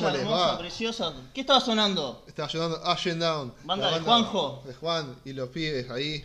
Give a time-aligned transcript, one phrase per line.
[0.00, 0.58] ¿Cómo les hermosa, va?
[0.58, 1.12] preciosa.
[1.34, 2.24] ¿Qué estaba sonando?
[2.26, 3.54] Estaba ayudando Ashen Down.
[3.64, 4.62] Banda la de Juanjo.
[4.66, 6.24] De Juan y los pibes ahí.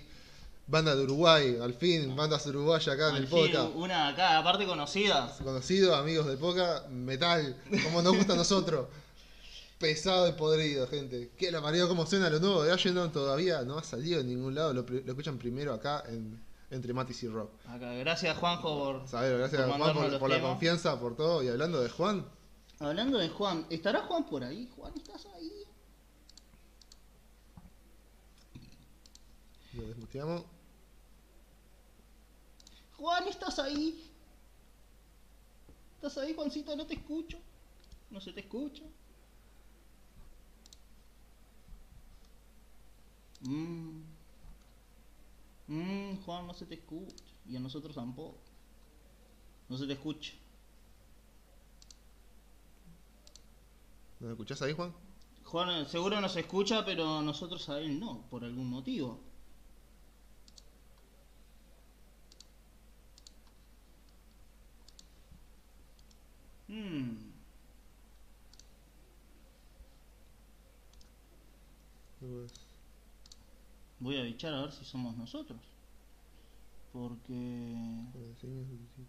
[0.68, 3.70] Banda de Uruguay, al fin, bandas uruguayas acá en Al el fin, podcast.
[3.76, 5.32] una acá, aparte conocida.
[5.44, 8.88] Conocidos, amigos del podcast, metal, como nos gusta a nosotros.
[9.78, 11.30] Pesado y podrido, gente.
[11.38, 14.28] Que la parió cómo suena lo nuevo de Ashen Down todavía no ha salido en
[14.28, 14.74] ningún lado.
[14.74, 16.42] Lo, escuchan primero acá en
[16.72, 17.52] Entre Matis y Rock.
[17.68, 19.08] Acá, gracias Juanjo por.
[19.08, 21.44] Saber, gracias Por a Juan por, la confianza, por todo.
[21.44, 22.26] Y hablando de Juan,
[22.80, 24.70] Hablando de Juan, ¿estará Juan por ahí?
[24.76, 25.66] Juan, ¿estás ahí?
[29.76, 30.44] lo desmuteamos.
[32.98, 34.10] Juan, ¿estás ahí?
[35.96, 36.76] ¿Estás ahí, Juancito?
[36.76, 37.38] No te escucho.
[38.10, 38.84] No se te escucha.
[43.42, 44.02] Mmm.
[45.68, 47.24] Mmm, Juan, no se te escucha.
[47.48, 48.38] Y a nosotros tampoco.
[49.68, 50.34] No se te escucha.
[54.26, 54.92] ¿No me escuchás ahí, Juan?
[55.44, 59.20] Juan eh, seguro nos escucha, pero nosotros a él no, por algún motivo.
[66.68, 67.18] Hmm.
[74.00, 75.62] Voy a bichar a ver si somos nosotros.
[76.92, 78.02] Porque...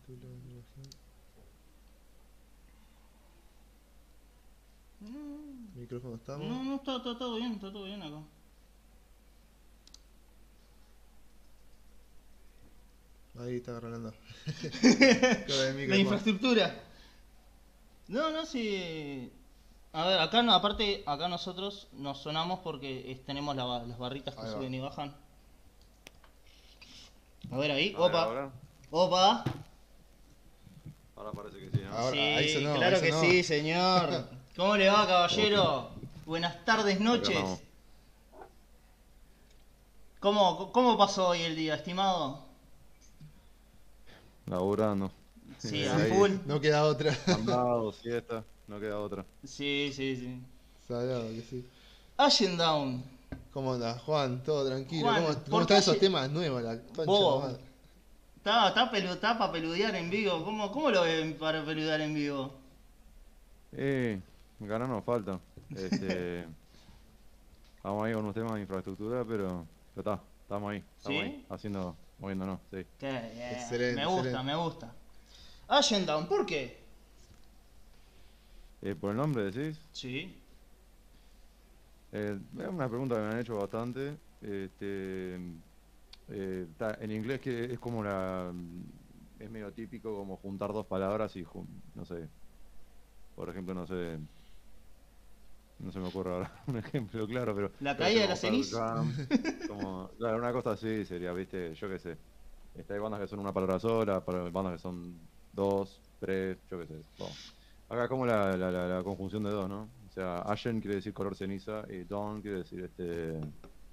[0.05, 1.06] por animación.
[5.01, 5.11] No,
[5.75, 6.47] Micrófono estamos.
[6.47, 8.21] no, no, está, está todo bien, está todo bien acá.
[13.39, 14.15] Ahí está agarrando.
[15.87, 16.75] La infraestructura.
[18.09, 19.31] No, no, sí.
[19.93, 24.35] A ver, acá no, aparte, acá nosotros nos sonamos porque es- tenemos la las barritas
[24.35, 25.15] que suben y bajan.
[27.51, 28.51] A ver ahí, A ver, opa, ahora,
[28.91, 29.45] opa.
[31.17, 31.91] ahora parece que sí, ¿no?
[31.97, 33.31] Ahora, sí, ahí sonó, claro ahí que sonó.
[33.31, 34.29] sí, señor.
[34.57, 35.91] ¿Cómo le va, caballero?
[36.25, 37.45] Buenas tardes, noches.
[40.19, 42.41] ¿Cómo, ¿Cómo pasó hoy el día, estimado?
[44.47, 45.11] Laburando.
[45.59, 46.11] Sí, a ahí.
[46.11, 46.31] full.
[46.47, 47.15] No queda otra.
[47.27, 49.27] Mandado, siesta, no queda otra.
[49.45, 50.41] Sí, sí, sí.
[50.89, 51.67] Sagrado que sí.
[52.17, 53.05] Ashen Down.
[53.53, 54.43] ¿Cómo andás, Juan?
[54.43, 55.03] ¿Todo tranquilo?
[55.03, 56.63] Juan, ¿Cómo, ¿por cómo qué están esos temas nuevos?
[56.63, 57.43] La concha de Vos.
[57.43, 57.65] la madre.
[58.39, 60.43] Está, está, pelu, está para peludear en vivo.
[60.43, 62.55] ¿Cómo, ¿Cómo lo ven para peludear en vivo?
[63.73, 64.19] Eh,
[64.59, 65.41] ganas nos falta.
[65.71, 66.47] Este,
[67.77, 71.29] estamos ahí con unos temas de infraestructura, pero ya está, estamos ahí, estamos ¿Sí?
[71.31, 72.77] ahí, haciendo, moviéndonos, sí.
[72.79, 74.45] Excelente, me gusta, excelente.
[74.45, 74.95] me gusta.
[75.69, 76.85] Ashen Down, ¿por qué?
[78.83, 80.43] Eh, por el nombre decís, Sí.
[82.13, 84.19] eh, es una pregunta que me han hecho bastante.
[84.41, 85.35] Este,
[86.29, 88.53] eh, ta- en inglés que es como la,
[89.39, 91.45] es medio típico como juntar dos palabras y,
[91.95, 92.29] no sé,
[93.35, 94.19] por ejemplo, no sé,
[95.79, 97.71] no se me ocurre ahora un ejemplo claro, pero...
[97.81, 98.95] La caída de la como ceniza.
[99.69, 102.19] Como, claro, una cosa así sería, viste, yo qué sé.
[102.75, 105.19] Este, hay bandas que son una palabra sola, para- bandas que son
[105.53, 106.95] dos, tres, yo qué sé.
[107.19, 107.35] bueno.
[107.89, 109.89] Acá como la, la, la, la conjunción de dos, ¿no?
[110.07, 113.39] O sea, Ashen quiere decir color ceniza y Dawn quiere decir este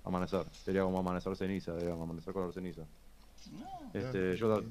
[0.03, 0.45] amanecer.
[0.51, 2.87] Sería como amanecer ceniza, digamos, amanecer color ceniza.
[3.51, 3.91] No.
[3.93, 4.63] Este, yo,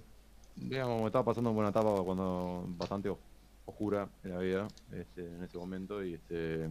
[0.56, 3.18] digamos, me estaba pasando por una etapa cuando bastante os-
[3.64, 6.68] oscura en la vida, este, en ese momento, y este,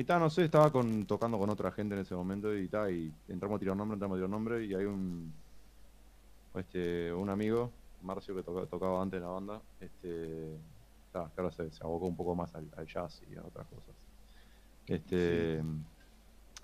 [0.00, 2.90] y ta, no sé, estaba con, tocando con otra gente en ese momento, y ta,
[2.90, 5.30] y entramos a tirar nombre, entramos a tirar nombre, y hay un,
[6.54, 7.70] este, un amigo,
[8.02, 10.56] Marcio, que toca- tocaba antes en la banda, este,
[11.12, 13.66] ta, que ahora se, se abocó un poco más al, al jazz y a otras
[13.68, 13.94] cosas.
[14.86, 15.62] Este,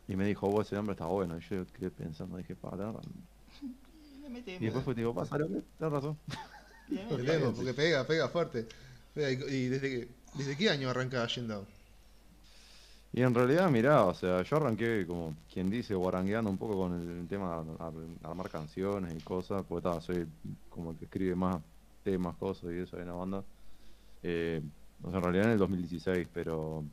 [0.08, 2.92] y me dijo, vos ese nombre está bueno, y yo quedé pensando, dije, para
[4.22, 6.18] Le mete- y después fue tipo, pásalo, que tenés razón.
[7.08, 8.66] Tenemos, porque pega, pega fuerte.
[9.12, 11.75] Pega, ¿Y y desde qué, desde qué año arranca Down?
[13.12, 16.92] Y en realidad, mirá, o sea, yo arranqué como quien dice, guarangueando un poco con
[17.20, 17.94] el tema de ar-
[18.30, 20.28] armar canciones y cosas, porque ta, soy
[20.68, 21.62] como el que escribe más
[22.02, 23.46] temas, cosas y eso en la banda.
[24.22, 24.62] Eh,
[25.02, 26.90] o sea, en realidad en el 2016, pero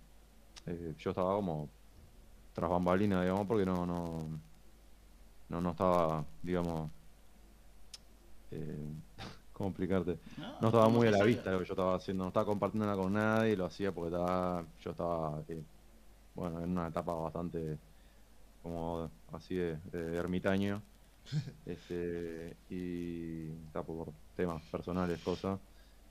[0.65, 1.75] eh, yo estaba como
[2.53, 4.43] tras bambalina, digamos, porque no, no,
[5.48, 6.91] no, no estaba, digamos,
[8.51, 8.96] eh,
[9.51, 10.20] ¿cómo explicarte?
[10.60, 12.98] No estaba muy a la vista lo que yo estaba haciendo, no estaba compartiendo nada
[13.01, 15.65] con nadie, lo hacía porque estaba, yo estaba, eh,
[16.33, 17.79] bueno, en una etapa bastante
[18.61, 20.83] como así de, de ermitaño,
[21.65, 25.59] este, y está por temas personales, cosas.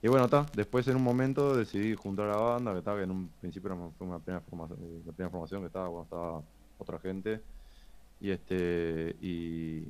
[0.01, 3.03] Y bueno, está, después en un momento decidí juntar a la banda, que estaba, que
[3.05, 6.03] en un principio era- fue una primera formación, eh, la primera formación que estaba cuando
[6.05, 6.43] estaba
[6.77, 7.45] otra gente,
[8.19, 9.85] y este, y,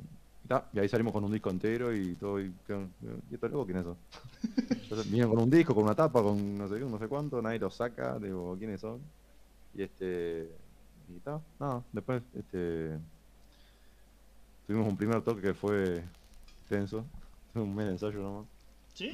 [0.48, 2.90] ta, y ahí salimos con un disco entero y todo, y, ¿qué-
[3.30, 4.00] ¿y estos locos quiénes son?
[4.84, 7.42] Entonces, vinieron con un disco, con una tapa, con no sé qué, no sé cuánto,
[7.42, 9.14] nadie lo saca, digo, ¿quiénes son?
[9.74, 10.50] Y este,
[11.08, 13.00] y ta, nada, después, este,
[14.68, 16.04] tuvimos un primer toque que fue
[16.68, 17.06] tenso,
[17.54, 18.48] fue un mes de ensayo nomás.
[18.94, 19.10] ¿Sí?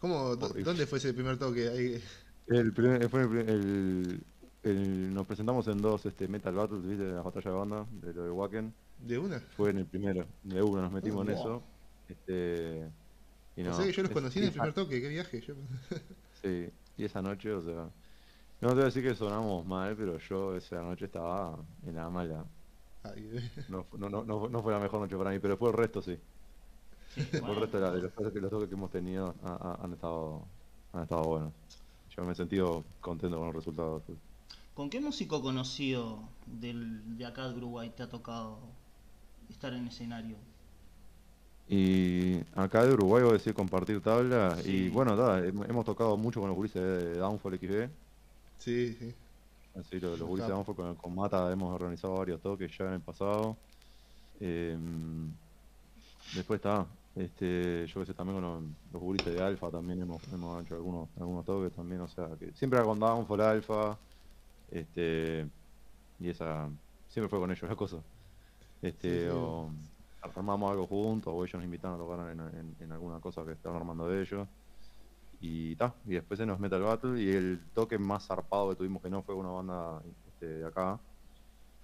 [0.00, 0.36] ¿Cómo.
[0.36, 1.68] ¿Dónde fue ese primer toque?
[1.68, 2.02] Ahí,
[2.46, 4.26] El primer, fue el, el-
[4.62, 7.04] el- nos presentamos en dos este, Metal Battles, ¿viste?
[7.04, 8.74] De las batallas de banda, de lo de Wacken.
[8.98, 9.40] ¿De una?
[9.40, 11.40] Fue en el primero, de uno nos metimos en wow.
[11.40, 11.62] eso.
[12.08, 12.90] Este,
[13.56, 15.40] y No, no, sé que yo los es- conocí en el primer toque, qué viaje.
[15.40, 15.54] Yo...
[16.42, 17.90] Sí, y esa noche, o sea,
[18.64, 21.56] no te voy a decir que sonamos mal, pero yo esa noche estaba
[21.86, 22.44] en la mala.
[23.02, 26.00] Ay, No, no, no, no, fue- la mejor noche para mí, pero fue el resto
[26.02, 26.18] sí.
[27.14, 27.54] Sí, Por bueno.
[27.54, 29.84] el resto de, la- de los, toques que- los toques que hemos tenido ha- ha-
[29.84, 30.42] han, estado,
[30.92, 31.52] han estado buenos.
[32.16, 34.02] Yo me he sentido contento con los resultados.
[34.74, 38.58] ¿Con qué músico conocido del, de acá de Uruguay te ha tocado
[39.50, 40.36] estar en escenario?
[41.68, 44.56] Y acá de Uruguay voy a decir compartir tabla.
[44.62, 44.70] Sí.
[44.86, 47.88] Y bueno, hemos tocado mucho con los gurises de Downfall XB.
[48.64, 49.14] Sí, sí.
[49.74, 52.92] Así, lo- los Un gurises de con, con Mata hemos organizado varios toques ya en
[52.94, 53.60] el pasado.
[54.34, 55.36] Em,
[56.30, 60.22] después está, este, yo que sé, también con los, los gurises de Alfa también hemos,
[60.32, 64.00] hemos hecho algunos, algunos toques también, o sea, que siempre era con Downfall Alfa,
[64.68, 65.50] este,
[66.18, 66.72] y esa,
[67.08, 68.04] siempre fue con ellos la cosa.
[68.80, 69.56] Este, Sí, sí.
[69.60, 69.74] o
[70.22, 73.52] armamos algo juntos, o ellos nos invitaron a tocar en, en- en alguna cosa que
[73.52, 74.48] estaban armando de ellos.
[75.46, 79.02] Y ta, y después se nos Metal Battle y el toque más zarpado que tuvimos
[79.02, 80.98] que no fue una banda este, de acá.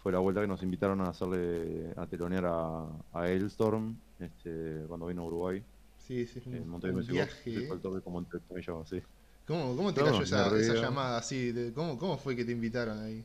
[0.03, 5.09] Fue la vuelta que nos invitaron a hacerle a telonear a, a Hailstorm este, cuando
[5.09, 5.63] vino a Uruguay.
[5.99, 6.43] Sí, sí.
[6.47, 7.67] Un, viaje.
[7.67, 9.03] Fue el toque como entre comillas así.
[9.47, 11.53] ¿Cómo, cómo te No, cayó esa, llamada así?
[11.75, 13.23] ¿cómo, ¿Cómo fue que te invitaron ahí?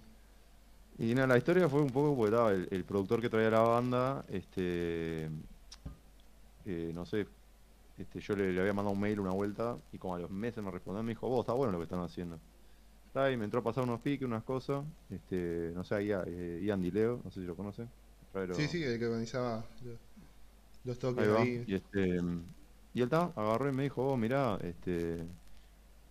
[1.00, 3.62] Y nada, la historia fue un poco porque estaba el, el productor que traía la
[3.62, 5.30] banda, este,
[6.66, 7.26] eh, no sé,
[7.98, 10.64] este, yo le, le había mandado un mail una vuelta y como a los meses
[10.64, 12.38] me respondió, me dijo, vos, está bueno lo que están haciendo.
[13.08, 16.62] Está ahí, me entró a pasar unos piques, unas cosas, este, no sé, ahí, eh,
[16.64, 17.90] Ian Dileo, no sé si lo conocen.
[18.34, 20.00] Traero- Sí, sí, el que organizaba los,
[20.84, 21.64] los toques Ahí ahí.
[21.68, 22.18] Y este
[22.94, 25.26] y él está, agarró y me dijo, oh, mirá, este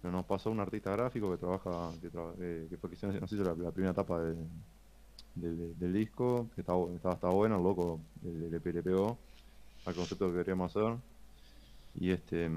[0.03, 3.43] nos pasó un artista gráfico que trabaja, que, traba- eh, que fue que nos hizo
[3.43, 4.37] la, la primera etapa de-
[5.35, 9.19] del, del disco, que estaba, estaba, estaba bueno, el loco, el, el EP le pegó
[9.87, 10.97] al concepto que queríamos hacer.
[11.99, 12.51] Y este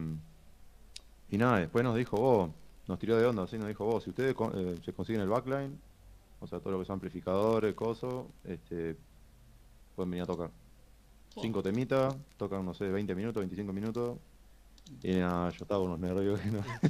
[1.29, 2.53] y nada, después nos dijo, oh,
[2.88, 5.30] nos tiró de onda, así nos dijo, vos, si ustedes con- eh, se consiguen el
[5.30, 5.78] backline,
[6.39, 8.13] o sea, todo lo que son amplificadores, cosas,
[8.45, 8.95] este,
[9.95, 10.52] pueden venir a tocar.
[11.41, 14.17] Cinco temitas, tocan, no sé, 20 minutos, 25 minutos.
[15.04, 16.60] Y nada, yo estaba con unos nervios que no.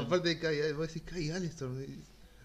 [0.00, 1.80] Aparte de Kai, vos decís Kai Aliston.
[1.82, 2.02] y-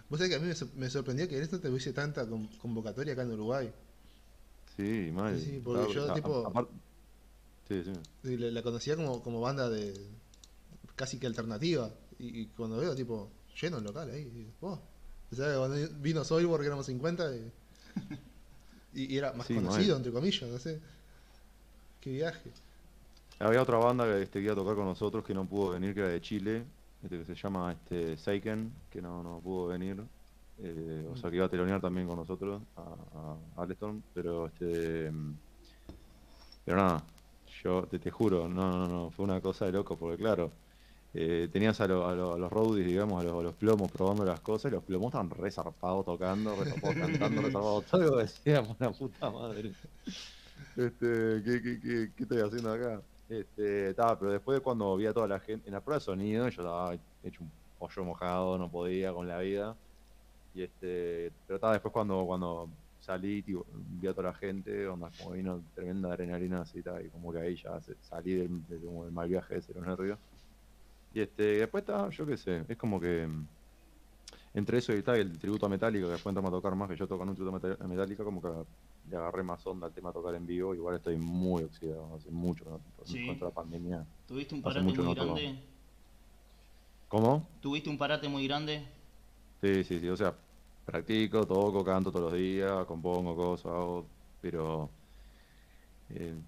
[0.10, 3.14] Vos sabés que a mí me, sor- me sorprendió que Aliston tuviese tanta con- convocatoria
[3.14, 3.74] acá en Uruguay.
[4.78, 5.40] Sí, mal.
[5.40, 6.68] Sí, sí, porque Claro, yo, a- tipo- apar-
[7.68, 7.92] Sí, sí.
[8.24, 9.94] Y la, la conocía como, como banda de
[10.96, 11.90] casi que alternativa.
[12.20, 13.30] Y, y cuando veo, tipo,
[13.62, 14.26] lleno el local ahí.
[14.26, 14.80] Digo, "Oh".
[15.32, 17.52] O sea, cuando vino Soilwork que éramos 50 y,
[18.94, 20.80] y- y era más Sí, conocido, entre comillas, no sé.
[22.02, 22.52] Qué viaje.
[23.40, 26.02] Había otra banda que este, iba a tocar con nosotros que no pudo venir, que
[26.02, 26.66] era de Chile,
[27.02, 30.02] este, que se llama este, Seiken, que no, no pudo venir.
[30.60, 32.82] eh, o sea, que iba a telonear también con nosotros, a,
[33.56, 35.12] a Alestorm, pero este.
[35.12, 35.34] mm,
[36.66, 37.04] Pero nada,
[37.64, 40.60] yo te, te juro, no, no, no, fue una cosa de loco, porque claro,
[41.14, 43.92] eh, tenías a, lo- a lo- a los roadies, digamos, a los, a los plomos
[43.92, 48.92] probando las cosas, y los plomos estaban resarpados tocando, resarpados cantando, resarpados todo, decíamos, la
[48.96, 49.76] puta madre.
[50.76, 53.06] Este, ¿qué, qué, qué, qué estoy haciendo acá?
[53.28, 56.50] Este, estaba, pero después cuando vi a toda la gente, en la prueba de sonido,
[56.50, 59.80] yo estaba hecho un pollo mojado, no podía con la vida.
[60.54, 65.10] Y este, pero estaba después cuando, cuando salí, tipo, vi a toda la gente, onda,
[65.18, 68.82] como vino tremenda adrenalina así, ta, y como que ahí ya se- salí del, del-
[68.82, 70.20] como del mal viaje ese, los nervios.
[71.12, 73.48] Y este, después está, yo qué sé, es como que mm,
[74.54, 76.96] entre eso y tal, el tributo a Metallica, que después entramos a tocar más, que
[76.96, 78.50] yo toco en un tributo a Meta- a Metallica, como que
[79.10, 82.32] le agarré más onda al tema de tocar en vivo, igual estoy muy oxidado, hace
[82.32, 83.26] mucho, no- Sí.
[83.28, 84.06] contra la pandemia.
[84.28, 85.34] ¿Tuviste un parate muy no toco.
[85.36, 85.60] grande?
[87.10, 87.48] ¿Cómo?
[87.62, 88.88] ¿Tuviste un parate muy grande?
[89.62, 90.36] Sí, sí, sí, o sea,
[90.84, 95.00] practico, toco, canto todos los días, compongo cosas, hago, pero,
[96.10, 96.44] eh,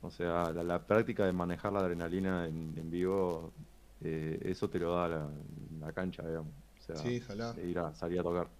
[0.00, 3.56] o sea, la, la práctica de manejar la adrenalina en, en vivo,
[4.00, 7.20] eh, eso te lo da la, la cancha, digamos, o sea, Sí,
[7.50, 8.56] de ir a salir a tocar.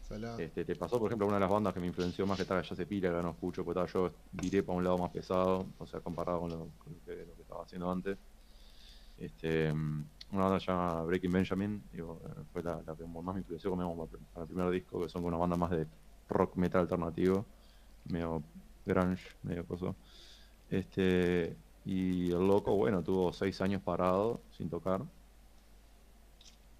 [0.00, 0.36] salá.
[0.36, 2.62] Este, te pasó, por ejemplo, una de las bandas que me influenció más que tal,
[2.62, 5.74] ya se pila, que no escucho, porque estaba yo viré para un lado más pesado,
[5.76, 8.18] o sea, comparado con lo, con lo que, lo que estaba haciendo antes.
[9.16, 9.72] Este,
[10.32, 14.06] una banda llamada Breaking Benjamin, digo, eh, fue la, la que más me influenció como
[14.06, 15.86] para, el primer disco, que son una banda más de
[16.28, 17.46] rock metal alternativo,
[18.06, 18.42] medio
[18.84, 19.94] grunge, medio cosa.
[20.70, 25.02] Este, y el loco, bueno, tuvo seis años parado, sin tocar.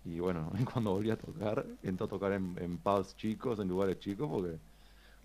[0.04, 3.98] Y bueno, cuando volví a tocar, entró a tocar en, en pubs chicos, en lugares
[3.98, 4.58] chicos, porque,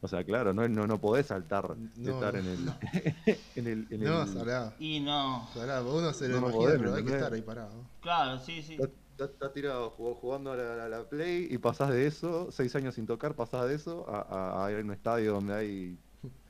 [0.04, 2.70] o sea, claro, no, no, no podés saltar de No, estar en el,
[3.56, 4.76] en el, en No, el- salá.
[4.80, 5.48] Y no.
[5.54, 7.86] Salá, uno se lo No, imagina, podés, pero hay que estar ahí parado.
[8.02, 8.74] Claro, sí, sí.
[8.74, 12.76] Está, está- está tirado jugando a la, a la Play y pasás de eso, seis
[12.76, 15.98] años sin tocar, pasás de eso a, a- a ir a un estadio donde hay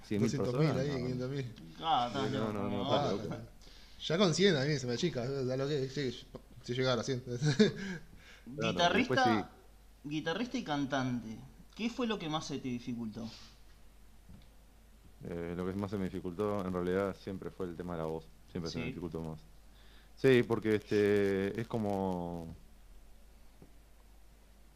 [0.08, 0.78] 100.000 200.000 personas.
[0.78, 1.46] ahí, no, 500.000.
[1.78, 2.84] Claro, está no, no, no, no.
[2.84, 3.36] está Ah, loco.
[4.00, 6.26] Ya con 100 a mí se me achica, da lo que sí,
[6.64, 7.24] si llegara a 100.
[8.58, 9.46] Claro, Guitarrista, después
[10.04, 11.38] guitarrista y cantante.
[11.76, 13.30] ¿Qué fue lo que más se te dificultó?
[15.22, 18.06] Eh, lo que más se me dificultó en realidad siempre fue el tema de la
[18.06, 18.30] voz.
[18.48, 19.48] Siempre se me dificultó más.
[20.16, 22.58] Sí, porque este es como.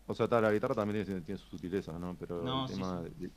[0.05, 2.17] O sea, ta, la guitarra también tiene, tiene sus sutilezas, ¿no?
[2.17, 3.03] Pero No, el sí, tema sí.
[3.03, 3.31] De,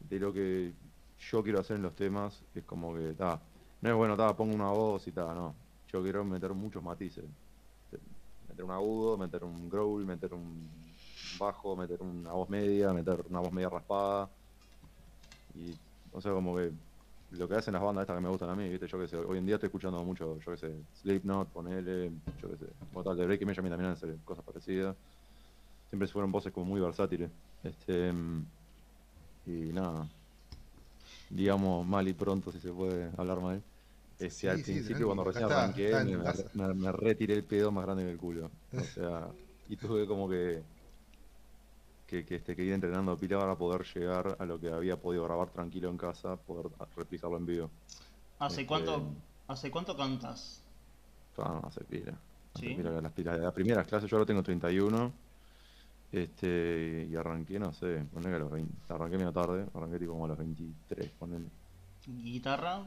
[0.00, 0.76] de lo que
[1.18, 3.42] yo quiero hacer en los temas es como que, ta,
[3.80, 5.56] no es bueno, ta, pongo una voz y ta, no.
[5.86, 7.26] Yo quiero meter muchos matices.
[7.90, 8.00] Te-
[8.48, 10.91] Meter un agudo, meter un growl, meter un
[11.38, 14.32] bajo, meter una voz media, meter una voz media raspada.
[15.54, 16.72] Y, o sea, como que
[17.30, 18.86] lo que hacen las bandas estas que me gustan a mí, ¿viste?
[18.86, 22.50] Yo que sé, hoy en día estoy escuchando mucho, yo que sé, Slipknot, ponele, yo
[22.50, 24.96] que sé, como tal, de Breaking Benjamin también hacen cosas parecidas.
[25.90, 27.32] Siempre fueron voces como muy versátiles.
[27.62, 28.12] Este,
[29.44, 30.10] y nada,
[31.28, 33.64] digamos mal y pronto si se puede hablar mal.
[34.18, 37.72] Este, Sí, al sí, principio cuando recién está, arranqué está me- me retiré el pedo
[37.72, 38.52] más grande que el culo.
[38.74, 39.34] O sea,
[39.66, 40.64] y tuve como que
[42.12, 45.24] que, que, este, que ir entrenando pila para poder llegar a lo que había podido
[45.24, 47.70] grabar tranquilo en casa, poder replicarlo en vivo.
[48.38, 49.02] ¿Hace Este, cuánto,
[49.48, 50.60] ¿Hace cuánto cantas?
[51.38, 52.12] Ah, no, hace pila.
[52.54, 52.74] Hace ¿Sí?
[52.74, 55.10] pila, las, pilas, las primeras clases yo ahora tengo 31.
[56.12, 60.12] Este, y arranqué, no sé, ponele que a los 20, arranqué medio tarde, arranqué tipo
[60.12, 61.48] como a los 23, ponele.
[62.06, 62.84] ¿Guitarra?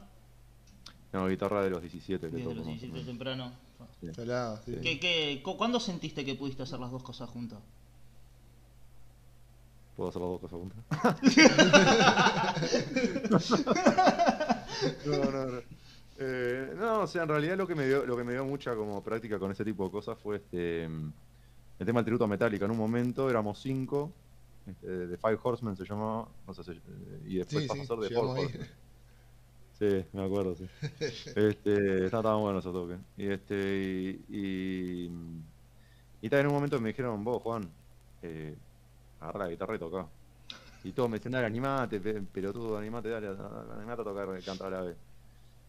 [1.14, 3.08] No, guitarra de los 17 que toco los más o 17 menos.
[3.08, 3.52] temprano.
[4.00, 4.14] Sí.
[4.14, 4.76] Salado, sí.
[4.84, 7.60] ¿Qué, qué, cu- ¿Cuándo sentiste que pudiste hacer las dos cosas juntas?
[9.96, 10.84] ¿Puedo hacer las dos cosas juntas?
[15.06, 15.62] no, no, no.
[16.18, 18.76] Eh, no, o sea, en realidad lo que me dio, lo que me dio mucha
[18.76, 21.12] como práctica con ese tipo de cosas fue este mm,
[21.80, 22.66] el tema del tributo a Metallica.
[22.66, 24.12] En un momento éramos cinco,
[24.66, 26.82] este, de Five Horsemen se llamaba, no sé, si-
[27.26, 28.46] y después Sí, pasó sí, a ser de llegamos Four.
[28.46, 28.68] Horsemen.
[29.78, 30.68] Sí, me acuerdo, sí.
[31.36, 32.98] Este, estaban buenos esos toques.
[33.18, 35.12] Y este, y, y,
[36.22, 37.70] y tal, en un momento me dijeron, vos, Juan,
[38.22, 38.56] eh,
[39.26, 40.08] agarra la guitarra y toca.
[40.84, 44.68] Y todos me decían, dale, animate, pe- pelotudo, animate, dale, a- animate a tocar, cantar
[44.68, 44.98] a la vez.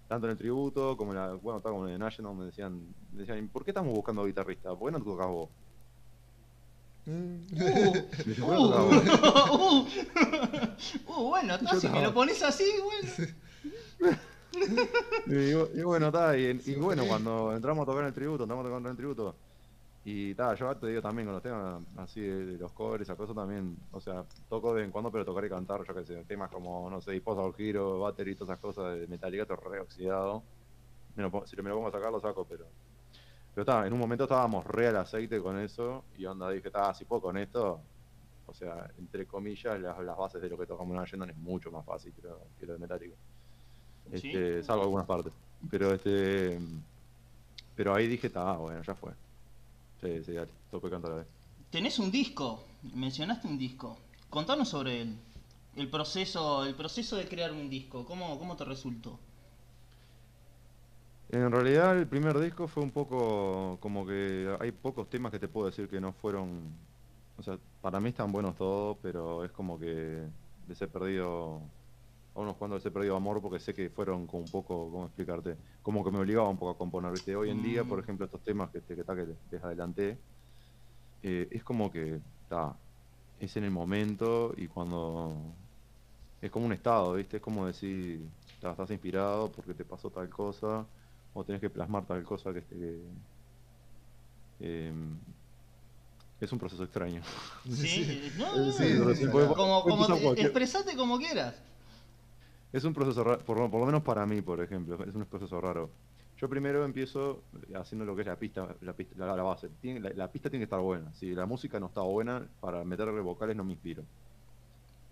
[0.08, 2.80] Tanto en el tributo como en la, bueno, estaba como en el National, me decían,
[3.12, 4.74] me decían, "¿Y ¿por qué estamos buscando guitarrista?
[4.76, 5.48] ¿Por qué no tocas vos?
[7.06, 7.46] Mm.
[8.42, 9.86] Uh, uh, uh,
[11.08, 14.16] uh, bueno, está, si me lo pones así, bueno.
[15.26, 18.64] Y, y bueno, está, y, y bueno, cuando entramos a tocar en el tributo, entramos
[18.64, 19.36] a tocar en el tributo,
[20.08, 23.16] y ta, yo te digo también con los temas así de, de los covers, esa
[23.16, 26.04] cosa también, o sea, toco de vez en cuando, pero tocar y cantar, yo qué
[26.04, 29.80] sé, temas como, no sé, Disposa al Giro, Battery, todas esas cosas de Metallica, re
[29.80, 30.44] oxidado.
[31.16, 32.66] Me lo si me lo pongo a sacar, lo saco, pero.
[33.52, 36.94] Pero está, en un momento estábamos re al aceite con eso, y onda dije, está,
[36.94, 37.80] si puedo con esto,
[38.46, 41.72] o sea, entre comillas, las, las bases de lo que tocamos en Agenda es mucho
[41.72, 43.16] más fácil que lo, que lo de Metallica.
[44.14, 44.28] ¿Sí?
[44.28, 45.32] Este, salvo algunas partes.
[45.68, 46.60] Pero este.
[47.74, 49.10] Pero ahí dije, está, bueno, ya fue.
[50.00, 51.26] Sí, sí, dale, y canto a la vez.
[51.70, 53.98] Tenés un disco, mencionaste un disco.
[54.30, 55.16] Contanos sobre él.
[55.74, 59.18] El proceso, el proceso de crear un disco, ¿cómo, cómo te resultó?
[61.28, 65.48] En realidad el primer disco fue un poco como que hay pocos temas que te
[65.48, 66.72] puedo decir que no fueron,
[67.36, 70.22] o sea, para mí están buenos todos, pero es como que
[70.68, 71.60] les he perdido,
[72.36, 75.06] a unos cuantos les he perdido amor porque sé que fueron como un poco, ¿cómo
[75.06, 75.58] explicarte?
[75.82, 77.34] Como que me obligaba un poco a componer, ¿viste?
[77.34, 78.02] Hoy en día, por Mm.
[78.02, 80.22] ejemplo, estos temas que, te- que, que les adelanté,
[81.22, 82.78] eh, es como que, está,
[83.38, 85.56] es en el momento y cuando...
[86.40, 87.38] Es como un estado, ¿viste?
[87.38, 88.28] Es como decir,
[88.60, 90.86] ta, estás inspirado porque te pasó tal cosa
[91.32, 92.76] o tenés que plasmar tal cosa que, este,
[94.58, 95.18] que, em,
[96.40, 97.22] es un proceso extraño.
[97.64, 101.62] Sí, no, Sí, no, sí, sí, como, te- expresate como quieras.
[102.72, 105.90] Es un proceso raro, por, lo- menos para mí, por ejemplo, es un proceso raro.
[106.38, 107.40] Yo primero empiezo
[107.74, 109.70] haciendo lo que es la pista, la, pista- la, base.
[110.14, 111.12] La, pista tiene que estar buena.
[111.14, 114.02] Si la música no está buena, para meterle vocales no me inspiro.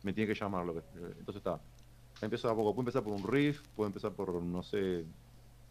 [0.02, 0.80] Me tiene que llamar lo que.
[1.18, 1.58] Entonces está.
[2.20, 2.74] Empiezo a poco.
[2.74, 5.06] Puedo empezar por un riff, puedo empezar por, no sé.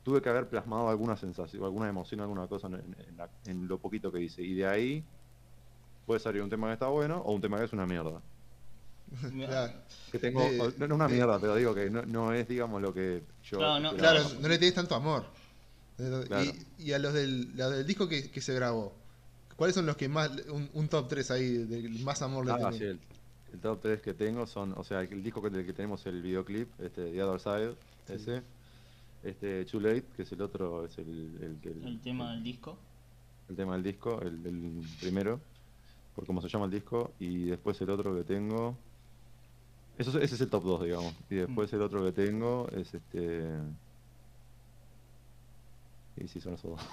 [0.02, 4.12] Tuve que haber plasmado alguna sensación, alguna emoción, alguna cosa en, en en lo poquito
[4.12, 4.42] que hice.
[4.42, 5.04] Y de ahí
[6.08, 8.22] puede salir un tema que está bueno o un tema que es una mierda.
[9.48, 9.74] Claro.
[10.12, 12.82] Que tengo, De- no, no una de- mierda, pero digo que no, no es, digamos,
[12.82, 13.58] lo que yo.
[13.58, 14.20] Claro, no- esperaba.
[14.20, 15.26] Claro, no le tienes tanto amor.
[16.00, 16.44] Eh, Claro.
[16.80, 18.94] Y, y a los del, los del disco que, que se grabó,
[19.56, 22.58] ¿cuáles son los que más, un, un top 3 ahí, del más amor le Ah,
[22.58, 22.78] tenés?
[22.78, 23.00] sí, el,
[23.54, 26.22] el top 3 que tengo son, o sea, el, disco que, del que tenemos el
[26.22, 27.76] videoclip, este, The Other Side,
[28.16, 28.42] ese.
[29.24, 32.78] Este, Too Late, que es el otro, es el, el, que- El tema del disco.
[33.50, 35.40] el tema del disco, el, el primero,
[36.16, 38.76] por cómo se llama el disco, y después el otro que tengo.
[39.98, 41.14] Eso, es- ese es el top 2, digamos.
[41.30, 41.76] Y después Mm.
[41.76, 43.48] el otro que tengo es este.
[46.18, 46.80] Y sí, son esos dos.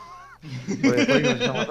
[0.66, 1.66] Después- después hay uno que se, llama,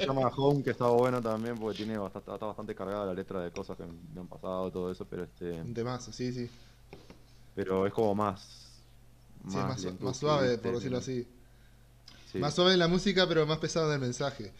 [0.00, 3.40] se llama Home, que está bueno también, porque tiene bastante, está bastante cargada la letra
[3.40, 5.60] de cosas que me han pasado, todo eso, pero este.
[5.60, 6.48] Un temazo, sí, sí.
[7.54, 8.80] Pero es como más.
[9.48, 11.26] Sí, más, su- lento, más suave, por decirlo así.
[12.32, 14.50] Sí, Más suave en la música, pero más pesado en el mensaje.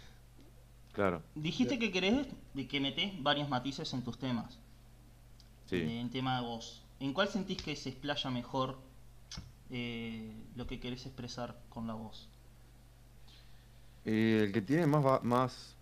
[0.92, 4.58] Claro, Dijiste que querés de que metés varios matices en tus temas.
[5.66, 5.76] Sí.
[5.76, 6.82] eh, En tema de voz.
[7.00, 8.78] ¿En cuál sentís que se explaya mejor
[9.70, 12.28] eh, lo que querés expresar con la voz?
[14.04, 15.74] Y el que tiene más, va- más,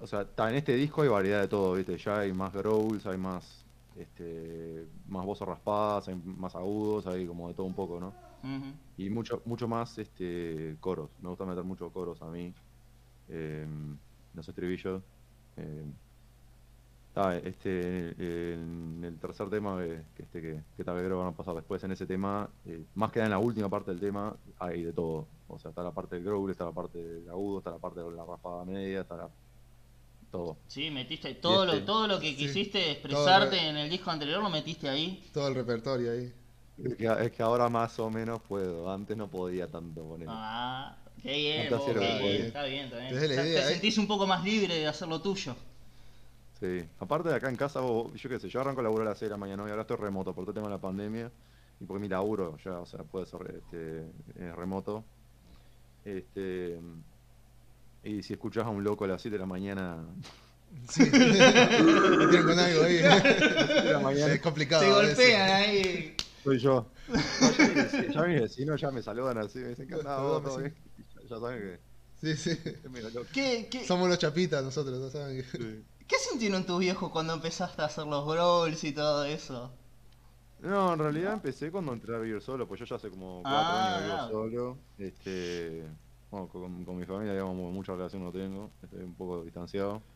[0.00, 1.96] o sea, en este disco hay variedad de todo, ¿viste?
[1.98, 3.64] Ya hay más growls, hay más,
[3.96, 8.12] este, más voces raspadas, hay más agudos, hay como de todo un poco, ¿no?
[8.98, 11.10] Y mucho, mucho más, este, coros.
[11.18, 12.54] Me gusta meter muchos coros a mí,
[13.28, 13.98] em,
[14.34, 15.02] los estribillos.
[15.56, 15.92] em.
[17.16, 18.10] Ta, este,
[18.52, 21.34] en el tercer tema que, que este, que, que tal vez creo que van a
[21.34, 24.36] pasar después en ese tema, eh, más que nada en la última parte del tema,
[24.58, 25.26] hay de todo.
[25.48, 28.00] O sea, está la parte del growl, está la parte del agudo, está la parte
[28.02, 29.30] de la raspada media, está la-
[30.30, 30.58] todo.
[30.68, 34.10] Sí, metiste todo, este- lo, todo lo que Sí, quisiste expresarte re- en el disco
[34.10, 35.26] anterior, lo metiste ahí.
[35.32, 36.34] Todo el repertorio ahí.
[36.84, 40.28] Es que, es que ahora más o menos puedo, antes no podía tanto poner.
[40.30, 43.18] Ah, qué bien, vos, poco- está bien, está bien.
[43.18, 43.72] Te idea, ¿eh?
[43.72, 45.56] sentís un poco más libre de hacer lo tuyo.
[46.58, 49.10] Sí, aparte de acá en casa, vos- yo qué sé, yo arranco a laburar a
[49.10, 50.80] las 6 de la mañana y ahora estoy remoto por todo el tema de la
[50.80, 51.30] pandemia
[51.80, 54.10] y porque mi laburo ya, o sea, puede ser este,
[54.54, 55.04] remoto.
[56.04, 56.78] Este,
[58.02, 60.06] y si escuchás a un loco a las 7 de la mañana,
[60.90, 61.02] Sí.
[61.04, 62.96] Me tienen con algo ahí.
[63.84, 64.82] de la mañana Es complicado.
[64.82, 66.16] Te golpean ahí.
[66.42, 66.90] soy yo.
[67.08, 70.56] No, ya, mis vecinos, ya ya me saludan así, me dicen que andás vos, todo
[70.56, 70.62] Sí.
[70.62, 70.74] bien?".
[71.14, 71.80] Ya, ya saben que
[72.18, 72.58] Sí, sí.
[73.32, 75.36] ¿Qué, qué, Somos los chapitas nosotros, ¿no saben?
[75.36, 75.84] que- Sí.
[76.08, 79.72] Qué sintieron tus viejos cuando empezaste a hacer los brawls y todo eso?
[80.58, 83.76] No, en realidad empecé cuando entré a vivir solo, pues yo ya hace como cuatro
[83.76, 84.86] Ah, años vivo solo.
[84.96, 85.94] Este,
[86.30, 90.08] bueno, con, con mi familia, digamos, mucha relación no tengo, estoy un poco distanciado.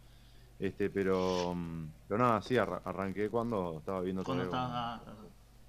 [0.59, 5.03] Este, pero, mm, pero nada, sí, arra- arranqué cuando estaba viviendo solo con, estabas...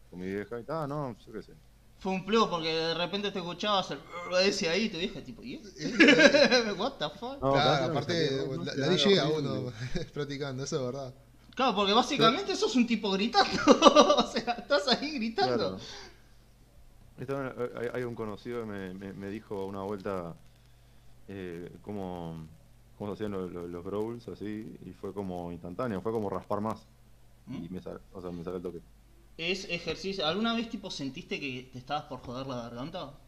[0.10, 1.54] con mi vieja y tal, no, yo qué sé.
[2.02, 4.00] Fue un plus porque de repente te escuchabas el
[4.44, 5.58] ese ahí y te dije tipo, ¿y?
[6.78, 7.40] What the fuck?
[7.42, 9.72] No, claro, aparte, no, la, la no, llega uno
[10.14, 11.14] practicando, eso es verdad.
[11.56, 13.52] Claro, porque básicamente sos un tipo gritando.
[14.18, 15.78] o sea, estás ahí gritando.
[15.78, 15.78] Claro.
[17.20, 20.34] Estaba- hay, hay un conocido que me, me- me dijo una vuelta
[21.28, 22.48] eh, cómo,
[22.98, 26.62] cómo se hacían los, los, los growls así, y fue como instantáneo, fue como raspar
[26.62, 26.88] más.
[27.48, 27.74] Y ¿Mm?
[27.74, 28.82] me sal- o sea, me salió el toque.
[29.50, 30.26] Es ejercicio.
[30.26, 33.20] ¿Alguna vez tipo sentiste que te estabas por joder la garganta?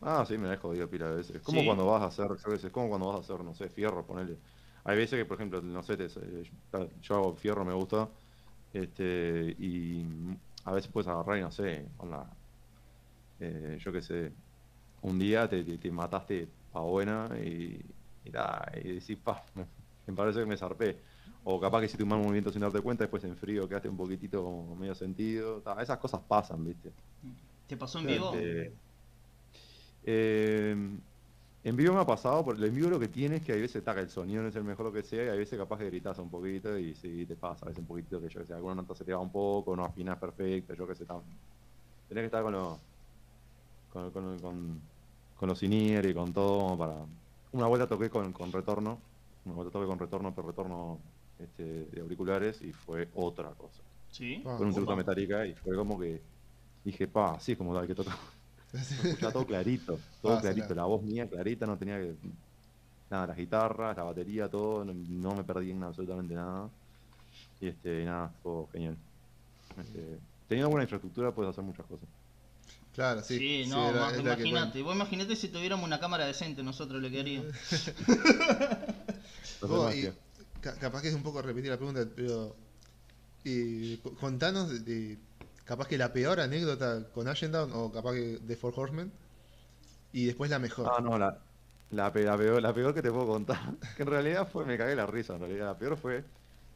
[0.00, 1.36] Ah, sí, me la he jodido pila de veces.
[1.36, 1.64] Es como ¿Sí?
[1.64, 3.70] cuando vas a hacer, yo qué sé, es como cuando vas a hacer, no sé,
[3.70, 4.40] fierro, ponele.
[4.84, 6.42] Hay veces que, por ejemplo, no sé, te- eh,
[7.00, 8.12] yo hago fierro, me gusta,
[8.72, 10.04] este, y
[10.64, 12.38] a veces puedes agarrar y no sé, onda,
[13.38, 14.36] eh, yo qué sé,
[15.02, 17.80] un día te, te- te mataste pa' buena y,
[18.24, 19.68] y nada, y decís, pa, me,
[20.06, 21.04] me parece que me zarpé.
[21.50, 23.96] O capaz que hiciste un mal movimiento sin darte cuenta, después en frío quedaste un
[24.02, 25.62] poquitito como medio sentido.
[25.62, 26.90] ta, esas cosas pasan, ¿viste?
[27.66, 28.32] ¿Te pasó en vivo?
[30.02, 30.72] Eh,
[31.62, 33.82] en vivo me ha pasado, porque en vivo lo que tiene es que hay veces
[33.84, 35.86] taca el sonido no es el mejor lo que sea, y hay veces capaz que
[35.86, 38.54] gritas un poquito y sí te pasa, a veces un poquito que yo que sé,
[38.54, 41.24] alguna nota se te va un poco, no afinas perfecto, yo que sé, tam-
[42.08, 42.80] tenés que estar con los
[43.88, 44.92] con, con, con,
[45.34, 47.06] con los in-ear y con todo para.
[47.52, 49.10] Una vuelta toqué con, con retorno,
[49.44, 53.82] una vuelta toqué con retorno, pero retorno este, de auriculares y fue otra cosa.
[54.10, 54.42] Sí.
[54.46, 54.76] Ah, Con un Opa.
[54.80, 56.20] truco metálica y fue como que
[56.84, 58.16] dije, pa, así es como hay que tocar.
[58.72, 60.80] Escuchaba todo clarito, todo Pasa, clarito, claro.
[60.82, 62.14] la voz mía clarita, no tenía que.
[63.10, 66.68] Nada, las guitarras, la batería, todo, no, no me perdí en absolutamente nada.
[67.60, 68.96] Y este, nada, fue genial.
[69.80, 70.18] Este,
[70.48, 72.08] teniendo buena infraestructura puedes hacer muchas cosas.
[72.94, 73.38] Claro, sí.
[73.38, 74.82] Sí, sí, no, la- la imagínate.
[74.82, 77.52] Vos imaginate si tuviéramos una cámara decente, nosotros le queríamos.
[79.62, 80.12] No y
[80.60, 82.56] capaz que es un poco repetir la pregunta, pero
[84.02, 85.18] cu- contanos de,
[85.64, 89.12] capaz que la peor anécdota con Ashendown o capaz que de Four Horsemen
[90.12, 90.86] y después la mejor.
[90.86, 91.38] Ah, no, la,
[91.90, 93.58] la, pe- la peor, la peor que te puedo contar,
[93.96, 95.66] que en realidad fue, me cagué la risa, en realidad.
[95.66, 96.24] La peor fue,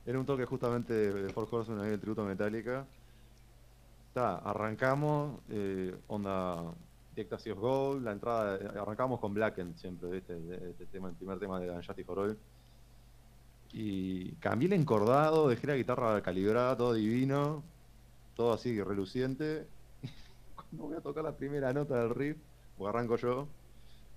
[0.05, 2.87] era un toque justamente de, Four Horsemen, ahí el tributo Metallica.
[4.09, 6.75] Está, arrancamos, eh, onda
[7.15, 10.35] Ecstasy of Gold, la entrada, eh, arrancamos con Blackened siempre, ¿viste?
[10.71, 12.37] Este tema, el primer tema de Anjati for.
[13.73, 17.63] Y cambié el encordado, dejé la guitarra calibrada, todo divino,
[18.35, 19.67] todo así reluciente.
[20.57, 22.37] Cuando voy a tocar la primera nota del riff,
[22.77, 23.47] porque arranco yo,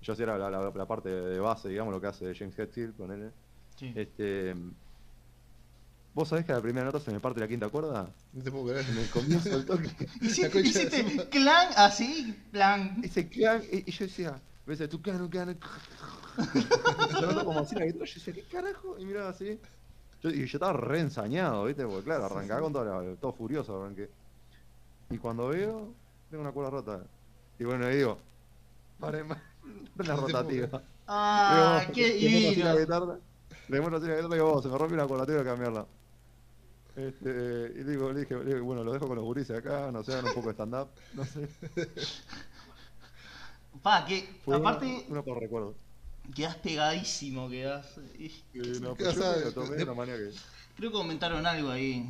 [0.02, 3.30] yo hacía la, la- la parte de base, digamos, lo que hace James Hetfield, ponele.
[3.76, 3.92] Sí.
[3.94, 4.54] Este,
[6.14, 8.08] ¿Vos sabés que a la primera nota se me parte la quinta cuerda?
[8.32, 8.86] No te puedo creer.
[8.88, 9.88] En el comienzo del toque.
[10.20, 13.00] Hiciste, hiciste clan así, plan.
[13.02, 15.58] Ese clan, y, y yo decía, me decía, tu clan, clan.
[17.18, 18.98] Sonando como así la guitarra, yo decía, ¿qué carajo?
[18.98, 19.60] Y miraba así.
[20.22, 21.84] Yo, y yo estaba re ensañado, ¿viste?
[21.86, 24.10] Porque claro, arrancaba con todo, la- todo furioso, arranqué.
[25.10, 25.94] Y cuando veo,
[26.30, 27.06] tengo una cuerda rota.
[27.58, 28.18] Y bueno, ahí digo,
[28.98, 29.38] pare más,
[29.98, 30.82] una rotativa.
[31.06, 33.18] Ah, Le qué la guitarra,
[33.68, 35.44] le muestro así la guitarra y digo, "Oh, se me rompe una cuerda, tengo que
[35.44, 35.86] cambiarla.
[36.96, 40.02] Este, y digo, le dije, le dije, bueno, lo dejo con los gurises acá, no
[40.04, 41.48] sé, hagan un poco de stand-up, no sé.
[43.82, 45.74] Pa, que Fue aparte una, por recuerdo.
[46.34, 47.86] Quedás pegadísimo, quedás.
[48.54, 50.30] Eh, no, O pero yo sea, me lo tomé de de- una manera que...
[50.76, 52.04] Creo que comentaron algo ahí.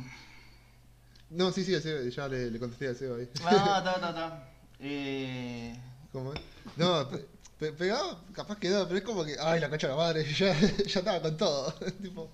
[1.29, 1.73] No, sí, sí,
[2.11, 3.27] ya le, le contesté al Seba ahí.
[3.43, 4.49] Ah, ta, ta, ta.
[4.79, 5.75] Eh,
[6.11, 6.39] ¿Cómo es?
[6.77, 7.25] No, pe-
[7.59, 10.53] pe- pegado, capaz quedó, pero es como que, ay, la concha de la madre, ya,
[10.59, 11.73] ya estaba con todo.
[12.01, 12.31] tipo,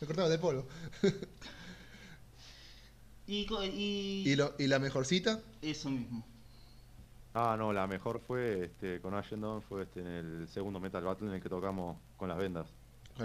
[0.00, 0.66] me cortaba del polvo.
[3.26, 5.40] y, co- y, ¿Y, lo, ¿Y la mejorcita?
[5.62, 6.24] eso mismo.
[7.34, 11.26] Ah, no, la mejor fue este, con Ashendon, fue este, en el segundo Metal Battle
[11.26, 12.68] en el que tocamos con las vendas.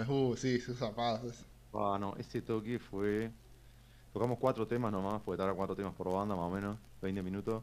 [0.08, 1.46] Uh, sí, sus zapatos.
[1.72, 3.30] Ah, no, ese toque fue...
[4.12, 7.62] Tocamos cuatro temas nomás, porque tarda cuatro temas por banda más o menos, 20 minutos.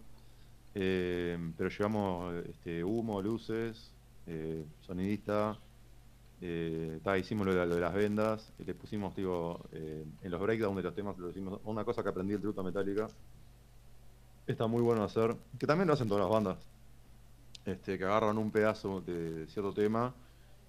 [0.73, 3.91] Eh, pero llevamos este, humo, luces,
[4.25, 5.57] eh, sonidista,
[6.39, 10.39] eh, ta, hicimos lo de, lo de las vendas, le pusimos, digo, eh, en los
[10.39, 13.07] breakdowns de los temas, lo hicimos, una cosa que aprendí del tributo a Metallica,
[14.47, 16.71] está muy bueno hacer, que también lo hacen todas las bandas,
[17.65, 20.15] este, que agarran un pedazo de cierto tema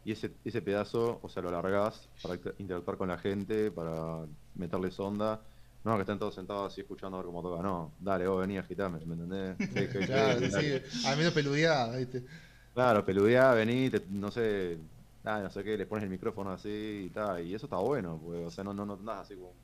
[0.02, 4.26] y ese, ese pedazo, o sea, lo alargás para inter- interactuar con la gente, para
[4.54, 5.46] meterles onda.
[5.84, 7.62] No, que estén todos sentados así escuchando a ver cómo toca.
[7.62, 9.58] No, dale, vos vení, agitame, ¿me entendés?
[10.06, 12.24] Claro, sí, al menos peludeada, ¿viste?
[12.72, 14.78] Claro, peludeá, vení, te- no sé,
[15.24, 16.68] ah, no sé qué, le pones el micrófono así
[17.06, 19.56] y tal, y eso está bueno, pues, o sea, no, no, no andás así como,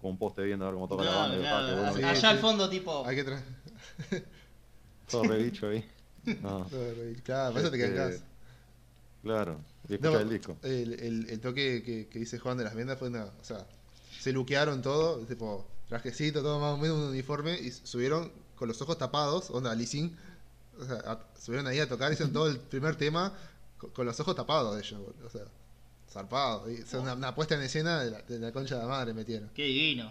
[0.00, 2.02] como un poste viendo a ver cómo toca la banda, y, claro, qué bueno, Sí,
[2.04, 3.06] Allá al fondo, tipo.
[3.06, 3.42] Hay que traer.
[5.10, 5.84] todo re bicho ahí.
[6.42, 6.66] No,
[7.24, 8.26] Claro, por eso te quedas Este,
[9.22, 10.56] claro, y escuchar el disco.
[10.62, 13.24] El, el, el toque que, que dice Juan de las vendas fue una.
[13.24, 13.66] O sea,
[14.20, 18.80] se luquearon todo, tipo, trajecito, todo más o menos un uniforme, y subieron con los
[18.82, 20.14] ojos tapados, onda, leasing.
[20.78, 23.32] O sea, a- subieron ahí a tocar, hicieron todo el primer tema
[23.78, 25.42] con, con los ojos tapados de ellos, boludo, o sea,
[26.10, 26.70] zarpado.
[26.70, 28.88] Y, o sea, una, una puesta en escena de la, de la concha de la
[28.88, 29.50] madre metieron.
[29.54, 30.10] Qué divino.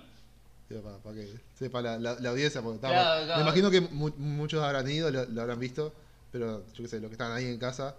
[1.03, 3.38] para que sepa la, la, la audiencia, porque estaba- Claro, claro.
[3.38, 5.93] me imagino que mu- muchos habrán ido, lo, lo habrán visto,
[6.31, 7.95] pero yo qué sé, los que están ahí en casa,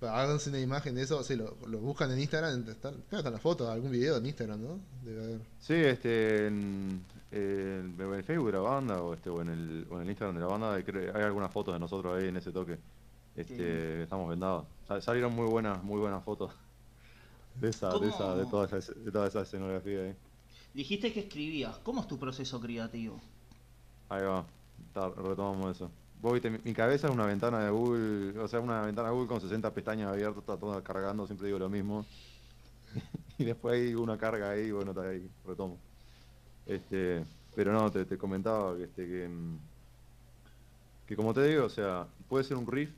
[0.00, 3.32] háganse una imagen de eso, sí, lo, lo buscan en Instagram, están, creo que están
[3.32, 4.78] las fotos, algún video en Instagram, ¿no?
[5.04, 5.40] Debe haber.
[5.60, 9.86] Sí, este, en, en- en el Facebook de la banda o, este, o, en el,
[9.90, 12.36] o en el Instagram de la banda hay, hay algunas fotos de nosotros ahí en
[12.36, 12.76] ese toque.
[13.36, 14.64] Este, estamos vendados.
[14.88, 16.52] Sa- Salieron muy buenas, muy buenas fotos
[17.60, 20.16] de esa, de esa, de toda esa, de toda esa escenografía ahí.
[20.74, 21.78] Dijiste que escribías.
[21.78, 23.20] ¿Cómo es tu proceso creativo?
[24.08, 24.46] Ahí va,
[24.92, 25.90] ta- retomamos eso.
[26.20, 29.14] Vos viste, mi, mi cabeza es una ventana de Google, o sea, una ventana de
[29.14, 32.04] Google con 60 pestañas abiertas, está toda cargando, siempre digo lo mismo.
[33.38, 35.78] y después hay una carga ahí, bueno, está ahí, retomo.
[36.66, 39.58] Este, pero no, te, te comentaba que, este, que, mm,
[41.06, 42.90] que como te digo, o sea, puede ser un riff.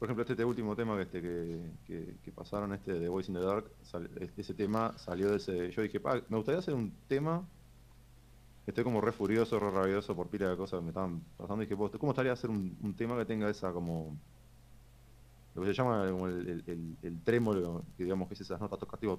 [0.00, 3.30] Por ejemplo, este, este último tema que, este, que, que, que pasaron, este de Voice
[3.30, 5.70] in the Dark, sal- este- ese tema salió de ese...
[5.70, 7.46] Yo dije, "Pa, me gustaría hacer un tema
[8.66, 11.62] Estoy como re furioso, re rabioso por pila de cosas que me estaban pasando.
[11.62, 14.16] Y dije, "Vos, ¿cómo estaría hacer un, un tema que tenga esa como.
[15.56, 18.60] Lo que se llama como el, el, el- el trémolo, que digamos que es esas
[18.60, 19.18] notas tocas tipo.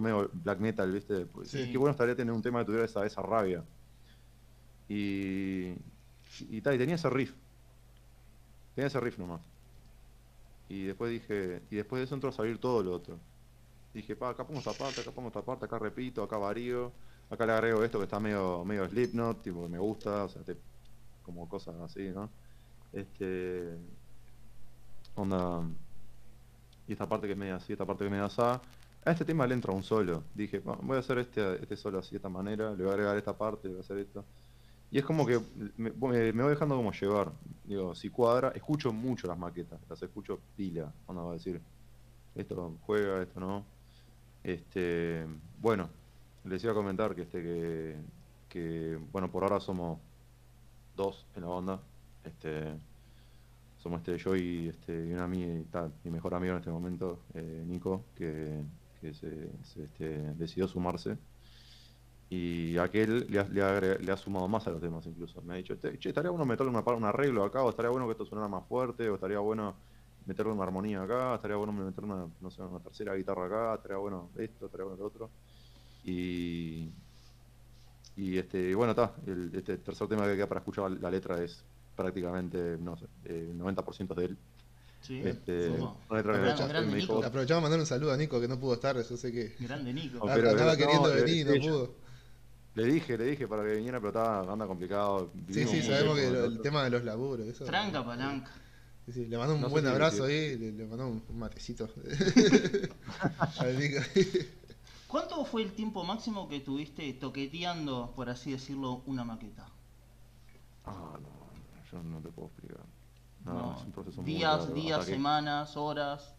[0.00, 1.26] medio black metal, ¿viste?
[1.26, 1.70] Pues, Sí.
[1.70, 3.62] Qué bueno estaría tener un tema que tuviera esa, esa rabia.
[4.88, 5.74] Y.
[6.50, 7.34] Y tal, y tenía ese riff.
[8.74, 9.42] Tenía ese riff nomás.
[10.68, 11.66] Y después dije.
[11.70, 13.20] Y después de eso entró a salir todo lo otro.
[13.92, 16.92] Dije, pa, acá pongo esta parte, acá pongo esta parte, acá repito, acá varío.
[17.30, 20.44] Acá le agrego esto que está medio, medio Slipknot, tipo que me gusta, o sea,
[20.44, 20.62] te-
[21.22, 22.36] como cosas así, ¿no?
[22.92, 23.78] Este.
[25.16, 25.64] Onda.
[26.86, 28.40] Y esta parte que es media así, esta parte que es media así.
[29.06, 30.30] A este tema le entra un solo.
[30.34, 32.94] Dije, "Va, voy a hacer este, este solo así de esta manera, le voy a
[32.94, 34.26] agregar esta parte, le voy a hacer esto.
[34.94, 35.40] Y es como que
[35.76, 37.32] me, me- voy dejando como llevar.
[37.64, 41.60] Digo, si cuadra, escucho mucho las maquetas, las escucho pila, onda va a decir.
[42.36, 43.64] Esto juega, esto no.
[44.44, 45.26] Este,
[45.60, 45.88] bueno,
[46.44, 47.96] les iba a comentar que este que,
[48.48, 49.98] que, bueno, por ahora somos
[50.96, 51.80] dos en la banda.
[52.24, 52.78] Este,
[53.78, 57.18] somos este yo y este y una ami- ta, mi mejor amigo en este momento,
[57.34, 58.64] eh, Nico, que,
[59.00, 61.18] que se, se, este, decidió sumarse.
[62.36, 65.40] Y aquel le ha, le, ha agre- le ha sumado más a los temas incluso.
[65.42, 67.90] Me ha dicho, "Este, che, estaría bueno meterle una, par- un arreglo acá, o estaría
[67.90, 69.74] bueno que esto sonara más fuerte, o estaría bueno
[70.26, 73.98] meterle una armonía acá, estaría bueno meterle una, no sé, una tercera guitarra acá, estaría
[73.98, 75.30] bueno esto, estaría bueno lo otro.
[76.04, 76.88] Y,
[78.16, 81.62] y este, bueno, está, el este tercer tema que queda para escuchar la letra es
[81.94, 84.36] prácticamente, no sé, eh, el 90% de él.
[85.02, 85.20] Sí.
[85.22, 85.98] Este, dijo,
[86.96, 87.22] Nico.
[87.22, 89.92] Aprovechamos a mandar un saludo a Nico que no pudo estar, yo sé que Grande
[89.92, 90.26] Nico.
[90.34, 92.03] Pero- no, queriendo eh, venir y no ella- pudo.
[92.74, 95.30] Le dije, le dije para que viniera, pero estaba, anda complicado.
[95.48, 97.46] Sí, sí, sabemos que el tema de los laburos.
[97.46, 98.50] Eso, Tranca palanca.
[99.06, 101.88] Sí, sí, le mandó un No buen abrazo ahí, le, le mandó un un matecito.
[105.08, 109.66] ¿Cuánto fue el tiempo máximo que tuviste toqueteando, por así decirlo, una maqueta?
[110.84, 112.84] Ah, no, yo no te puedo explicar.
[113.44, 116.34] No, No, es un proceso muy días, largo, días, que- semanas, horas.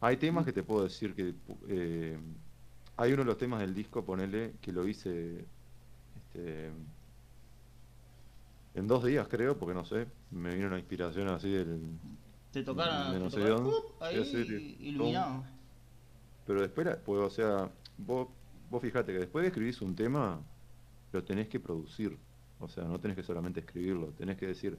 [0.00, 1.34] Hay temas que te puedo decir que
[1.68, 2.18] eh,
[2.96, 5.44] hay uno de los temas del disco, ponele, que lo hice
[6.16, 6.70] este,
[8.74, 11.80] en dos días creo, porque no sé, me vino una inspiración así del...
[12.52, 13.70] Te tocaron, De no te sé dónde.
[14.00, 15.44] ahí iluminado.
[16.46, 18.28] Pero después, pues, o sea, vos,
[18.70, 20.40] vos fijate que después de escribís un tema,
[21.12, 22.16] lo tenés que producir.
[22.60, 24.78] O sea, no tenés que solamente escribirlo, tenés que decir...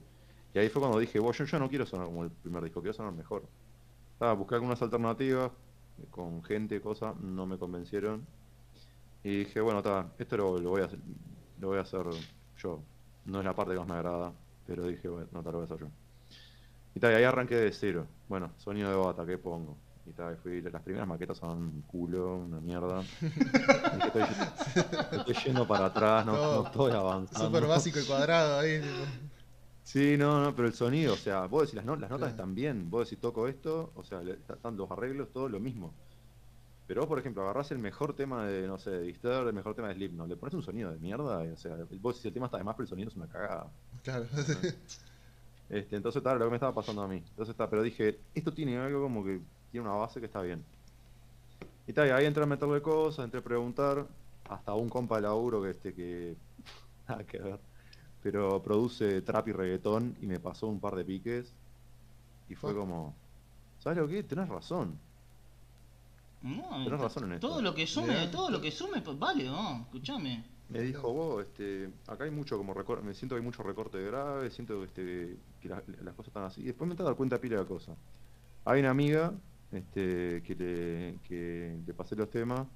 [0.54, 2.80] Y ahí fue cuando dije, vos, yo, yo no quiero sonar como el primer disco,
[2.80, 3.46] quiero sonar mejor.
[4.14, 5.50] Estaba busqué algunas alternativas
[6.10, 8.26] con gente, cosas, no me convencieron.
[9.22, 10.98] Y dije, bueno, está, esto lo, lo voy a hacer,
[11.60, 12.06] lo voy a hacer
[12.58, 12.80] yo.
[13.24, 14.32] No es la parte que más me agrada,
[14.66, 15.90] pero dije, bueno, no, ta, lo voy a hacer yo.
[16.94, 18.06] Y tal, ahí arranqué de cero.
[18.28, 19.76] Bueno, sonido de bata, ¿qué pongo?
[20.06, 23.02] Y tal, fui, las primeras maquetas son un culo, una mierda.
[24.06, 24.22] Estoy,
[25.18, 27.46] estoy yendo para atrás, no, Todo no estoy avanzando.
[27.48, 28.80] Súper básico y cuadrado ahí.
[29.86, 32.30] Sí, no, no, pero el sonido, o sea, vos decís las, no- las notas Claro.
[32.32, 35.94] están bien, vos decís toco esto, o sea, le- están los arreglos, todo lo mismo.
[36.88, 39.76] Pero vos, por ejemplo, agarrás el mejor tema de, no sé, de Disturbed, el mejor
[39.76, 42.32] tema de Slipknot, le pones un sonido de mierda, y, o sea, vos decís el
[42.34, 43.70] tema está de más, pero el sonido es una cagada.
[44.02, 44.26] Claro.
[45.68, 47.18] Este, entonces, tal, lo que me estaba pasando a mí.
[47.18, 50.64] Entonces, está, pero dije, esto tiene algo como que tiene una base que está bien.
[51.86, 54.06] Y tal, y ahí entré a meterle cosas, entré a preguntar,
[54.48, 56.36] hasta un compa de laburo que este que
[57.08, 57.60] nada que ver,
[58.26, 61.52] pero produce trap y reggaetón y me pasó un par de piques
[62.48, 63.14] y fue como,
[63.78, 64.24] ¿sabes lo que?
[64.24, 64.98] Tenés razón.
[66.42, 67.46] No, Tenés razón en esto.
[67.46, 70.42] Todo lo que sume, todo lo que sume, pues vale, no, escuchame.
[70.68, 73.98] Me dijo vos, este, acá hay mucho como recor- me siento que hay mucho recorte
[73.98, 76.62] de grave, siento que, este, que la- las cosas están así.
[76.62, 77.96] Y después me a dar cuenta pila de cosas.
[78.64, 79.32] Hay una amiga
[79.70, 82.66] este, que, le, que le pasé los temas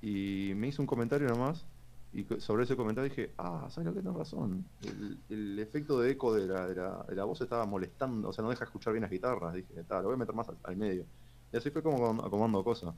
[0.00, 1.66] y me hizo un comentario nomás.
[2.12, 4.68] Y sobre ese comentario dije, ah, ¿sabes lo que tenés razón?
[4.80, 8.32] El, el efecto de eco de la, de, la, de la voz estaba molestando, o
[8.32, 9.54] sea, no deja escuchar bien las guitarras.
[9.54, 11.06] Dije, "Ta, lo voy a meter más al, al medio.
[11.52, 12.94] Y así fue como acomodando cosas.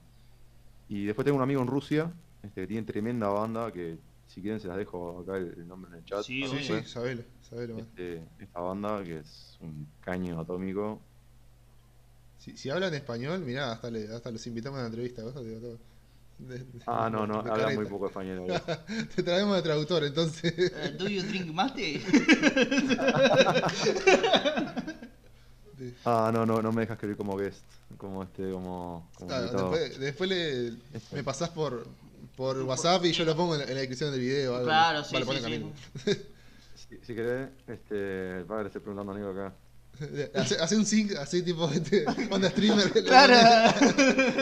[0.88, 4.60] Y después tengo un amigo en Rusia este, que tiene tremenda banda, que si quieren
[4.60, 6.22] se las dejo acá el, el nombre en el chat.
[6.22, 6.82] Sí, Sí, obvio.
[6.82, 7.78] sí, sabelo, sabelo.
[7.78, 11.00] Este, esta banda que es un caño atómico.
[12.36, 15.22] Si, si hablan español, mirá, hasta, le- hasta los invitamos a una entrevista.
[15.22, 15.34] ¿vos?
[16.48, 18.46] De- Ah, no, no, habla muy poco español.
[19.14, 20.52] Te traemos de traductor, entonces.
[20.56, 22.00] Eh, ¿Do you drink mate?
[26.04, 27.64] Ah, no, no, no me deja escribir como guest,
[27.96, 31.16] como este, como, Ah, después después le, Este.
[31.16, 31.84] me pasás por,
[32.36, 34.54] por WhatsApp y yo lo pongo en la, en la descripción del video.
[34.54, 34.66] algo.
[34.66, 35.72] Claro, sí, Vale, sí.
[36.74, 39.54] Si, si querés, este, el padre estoy preguntando a Nico acá.
[40.34, 42.90] Hace, hace un sync así tipo este, onda streamer.
[43.04, 43.34] Claro.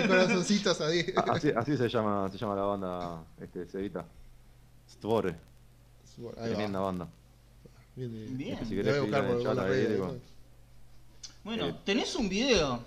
[0.09, 1.05] corazoncitos ahí.
[1.17, 4.05] Ah, Así, así se llama, se llama la banda, este, Cevita.
[4.89, 5.37] Stvore,
[6.35, 6.87] tremenda va.
[6.87, 7.09] banda.
[7.97, 8.39] Bien, bien.
[8.39, 8.53] Bien.
[8.55, 10.21] Este, si querés voy a buscar.
[11.45, 12.81] Bueno, Eh, tenés un video.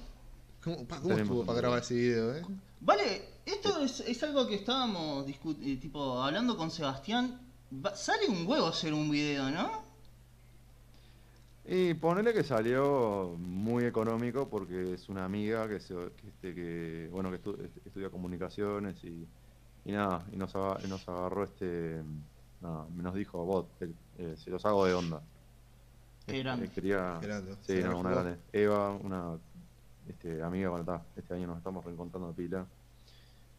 [0.63, 2.41] ¿Cómo, pa, cómo Tenemos estuvo para grabar ese video, eh?
[2.79, 7.39] Vale, esto es, es algo que estábamos eh, tipo hablando con Sebastián.
[7.85, 9.82] Va- sale un huevo hacer un video, ¿no?
[11.65, 17.07] Y ponele que salió muy económico porque es una amiga que, se, que, este, que
[17.09, 19.25] bueno que estu- est- estudia comunicaciones y,
[19.85, 22.03] y nada, y nos, aga- y nos agarró este,
[22.59, 23.67] nada, nos dijo, bot,
[24.17, 25.21] eh, se los hago de onda.
[26.27, 26.65] Qué grande.
[26.65, 28.39] Eh, quería, Qué grande, sí, no, una grande.
[28.51, 29.37] Eva, una
[30.09, 32.65] este, amiga, bueno, está, este año nos estamos reencontrando de pila.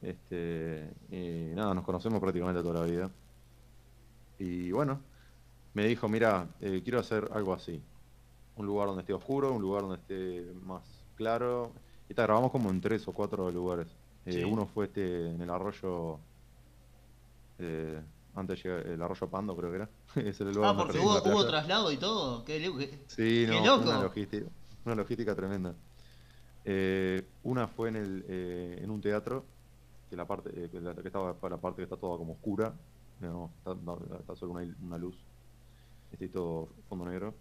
[0.03, 3.11] Este, y nada, nos conocemos prácticamente toda la vida.
[4.39, 5.01] Y bueno,
[5.73, 7.81] me dijo, mira, eh, quiero hacer algo así.
[8.57, 10.83] Un lugar donde esté oscuro, un lugar donde esté más
[11.17, 11.73] claro.
[12.09, 13.89] Y tal, grabamos como en tres o cuatro lugares.
[14.27, 14.45] Eh, Sí.
[14.45, 16.19] Uno fue este en el arroyo,
[17.59, 18.01] eh,
[18.35, 19.89] antes de llegar, el arroyo Pando creo que era.
[20.29, 22.45] es el lugar Ah, porque hubo, traslado y todo.
[22.45, 23.89] Qué, qué- Sí, Qué no, loco.
[23.91, 24.47] una logística,
[24.85, 25.75] una logística tremenda.
[26.65, 29.45] Eh, una fue en el eh, en un teatro
[30.09, 32.73] que la parte eh, que, la, que estaba la parte que está toda como oscura,
[33.21, 33.77] no, está,
[34.19, 35.17] está solo una, una luz,
[36.13, 37.35] este todo fondo negro.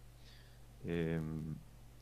[0.85, 1.21] Eh,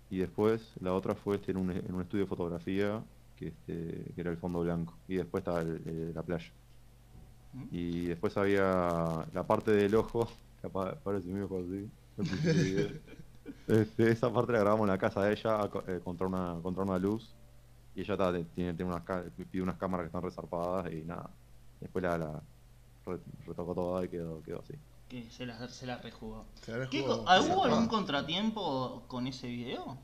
[0.09, 3.03] y después la otra fue este en un, en un estudio de fotografía
[3.35, 6.51] que este que era el fondo blanco y después estaba el- eh, la playa.
[7.53, 7.67] ¿Mm?
[7.71, 8.63] Y después había
[9.33, 10.27] la parte del ojo,
[10.61, 11.89] que aparece mi ojo así.
[13.67, 16.97] Este, esa parte la grabamos en la casa de ella eh, contra, una, contra una
[16.99, 17.37] luz.
[17.93, 19.03] Y ella ta- tiene, tiene unas,
[19.49, 21.29] pide unas cámaras que están resarpadas y nada.
[21.79, 22.43] Después la, la,
[23.05, 24.73] re- retocó todo y quedó, quedó así.
[25.11, 26.45] Que se la, se la rejugó.
[26.63, 29.97] Se habrá ¿Qué jugado- co- ah, ¿Hubo algún contratiempo con ese video?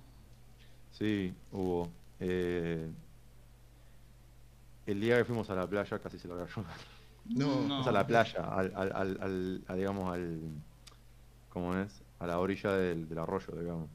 [0.92, 1.90] Sí, hubo.
[2.20, 2.92] eh,
[4.86, 6.66] el día que fuimos a la playa casi se lo cayó.
[7.30, 7.80] No, No.
[7.80, 10.42] O sea, a la playa, al, al, al, al- a, digamos, al.
[11.50, 12.02] ¿Cómo es?
[12.20, 13.90] A la orilla del, del arroyo, digamos.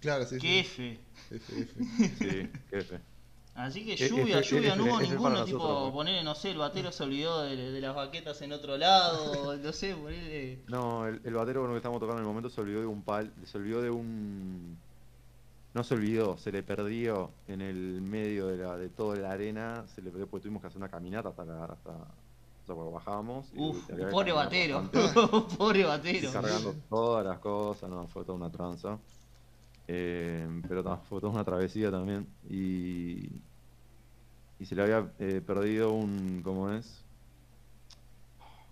[0.00, 0.98] Claro, sí, Qué sí.
[1.28, 1.36] F.
[1.36, 1.84] F, F.
[2.18, 3.00] Sí, qué fe.
[3.56, 5.92] Así que E- lluvia, F- lluvia, no hubo para ninguno, nosotros, tipo, pues.
[5.94, 9.72] poner, no sé, el batero se olvidó de, de las baquetas en otro lado, no
[9.72, 10.58] sé, ponerle...
[10.68, 12.86] No, el, el batero con el que estábamos tocando en el momento se olvidó de
[12.86, 13.32] un pal.
[13.44, 14.76] Se olvidó de un.
[15.72, 19.84] No se olvidó, se le perdió en el medio de, la, de toda la arena.
[19.94, 21.64] Se le perdió porque tuvimos que hacer una caminata hasta la.
[21.64, 23.46] Hasta, o sea, cuando bajábamos.
[23.54, 24.90] y Uf, pobre batero,
[25.56, 26.30] pobre batero.
[26.32, 28.98] cargando todas las cosas, no, fue toda una tranza.
[29.88, 32.26] Eh, pero fue toda una travesía también.
[32.48, 33.28] Y,
[34.58, 37.02] y se le había eh, perdido un, ¿cómo es?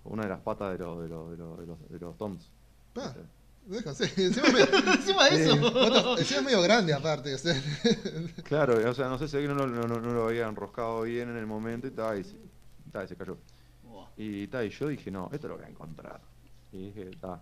[0.04, 2.50] Una de las patas de los, de los, de los, de los, de los toms.
[2.96, 3.14] Ah,
[3.66, 4.04] déjase.
[4.22, 5.54] Encima, me- Encima de eso.
[5.56, 7.34] eh, otro- encima es medio grande aparte.
[7.34, 7.54] O sea,
[8.44, 11.30] Claro, o sea, no sé si alguien no, no, no, no lo había enroscado bien
[11.30, 12.36] en el momento y, ta, y, se,
[12.92, 13.38] ta, y se cayó.
[14.16, 16.20] Y, ta, y yo dije, no, esto lo voy a encontrar.
[16.72, 17.40] Y dije, ta.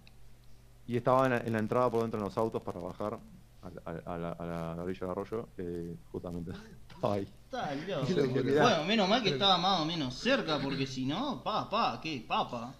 [0.86, 3.18] Y estaba en la, en la entrada por dentro de los autos para bajar
[3.62, 6.50] a, la- a la, a la orilla del arroyo, eh, justamente
[6.94, 7.28] estaba ahí.
[7.44, 8.06] Está loco.
[8.62, 12.24] Bueno, menos mal que estaba más o menos cerca, porque si no, pa, pa, ¿qué?
[12.26, 12.74] Papa.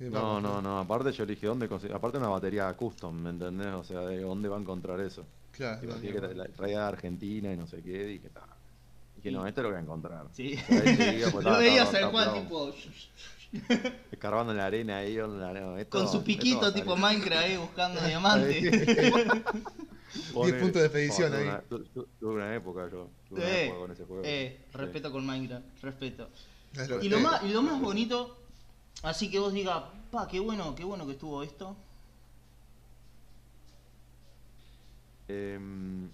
[0.00, 1.94] No, no, no, aparte yo le dije, ¿dónde consigo?
[1.94, 3.68] Aparte una batería custom, ¿me entendés?
[3.68, 5.24] O sea, ¿de dónde va a encontrar eso?
[5.52, 5.80] Claro.
[6.00, 8.42] Que tra- la traía de Argentina y no sé qué, dije, ta.
[9.16, 10.26] Dije, no, esto lo voy a encontrar.
[10.32, 10.58] Sí.
[10.66, 12.72] Pues, Lo veías al cual, tipo,
[14.10, 16.96] Escarbando en la arena ahí, en la arena, esto- con su piquito, tipo.
[16.96, 18.88] Minecraft ahí buscando diamantes.
[20.14, 21.48] 10 puntos de expedición Tuve ahí.
[21.48, 23.08] una- tu- tu- Tuve una época yo.
[23.28, 24.22] Tuve una Eh, época con ese juego.
[24.24, 24.78] eh, Sí.
[24.78, 26.28] respeto con Minecraft, respeto.
[26.74, 28.38] Es lo Y lo, más, y lo más bonito,
[29.02, 31.76] así que vos digas, pa, qué bueno, qué bueno que estuvo esto.
[35.28, 36.08] Em,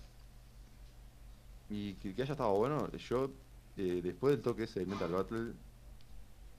[1.70, 3.30] y que, que haya estado bueno, yo
[3.76, 5.52] eh, después del toque ese del Metal Battle,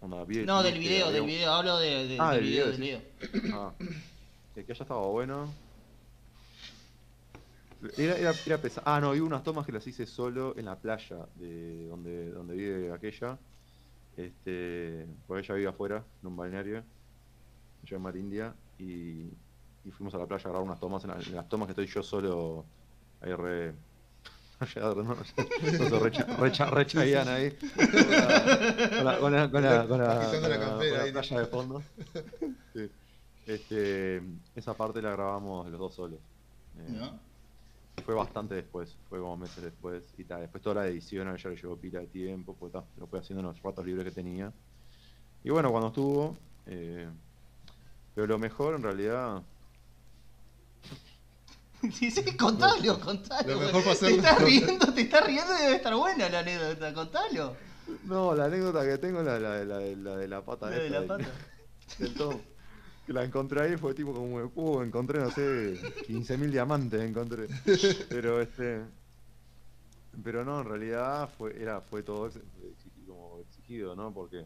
[0.02, 2.66] onda, vi- No, del video, había del video, hablo de, de- Ah, del del video,
[2.72, 3.56] video, del video.
[3.56, 3.74] Ah,
[4.56, 5.54] que, que haya estado bueno.
[7.98, 8.84] Era, era, era pesado.
[8.88, 12.56] Ah, no, vi unas tomas que las hice solo en la playa de donde, donde
[12.56, 13.38] vive aquella.
[14.18, 16.84] Este, porque ella vive afuera, en un balneario,
[17.84, 19.30] yo en Marindia, y,
[19.86, 21.04] y fuimos a la playa a grabar unas tomas.
[21.06, 22.66] En, la- en las tomas que estoy yo solo,
[23.22, 23.74] ahí re.
[24.76, 25.24] No, no, no, re,
[25.72, 26.12] re,
[26.74, 27.58] re ahí.
[27.60, 30.16] Con la, con la, con la, con la,
[30.70, 30.80] con
[31.14, 31.82] playa de fondo.
[32.74, 32.92] Sí.
[33.48, 34.22] Este,
[34.56, 36.20] esa parte la grabamos los dos solos.
[36.78, 37.10] Eh.
[38.02, 40.04] Fue bastante después, fue como meses después.
[40.18, 42.84] Y tal, después toda la edición a ella le llevó pila de tiempo, pues ta,
[42.98, 44.52] lo fue haciendo en los ratos libres que tenía.
[45.44, 46.38] Y bueno, cuando estuvo.
[46.66, 47.10] eh,
[48.16, 49.42] pero lo mejor en realidad.
[51.94, 53.54] Sí, sí, contalo, contalo.
[53.54, 56.94] Lo mejor fue Te estás riendo, te estás riendo y debe estar buena la anécdota,
[56.94, 57.56] contalo.
[58.04, 60.90] No, la anécdota que tengo es la, la, la, la de la pata La de
[60.90, 61.30] la del- pata.
[62.00, 62.38] del Tom.
[63.10, 65.42] Que la encontré ahí, fue tipo como, uh, encontré, no sé,
[66.08, 67.48] 15.000 diamantes encontré.
[68.08, 68.82] Pero este.
[70.24, 74.14] Pero no, en realidad fue, era, fue todo ex- exigi- como exigido, ¿no?
[74.14, 74.46] Porque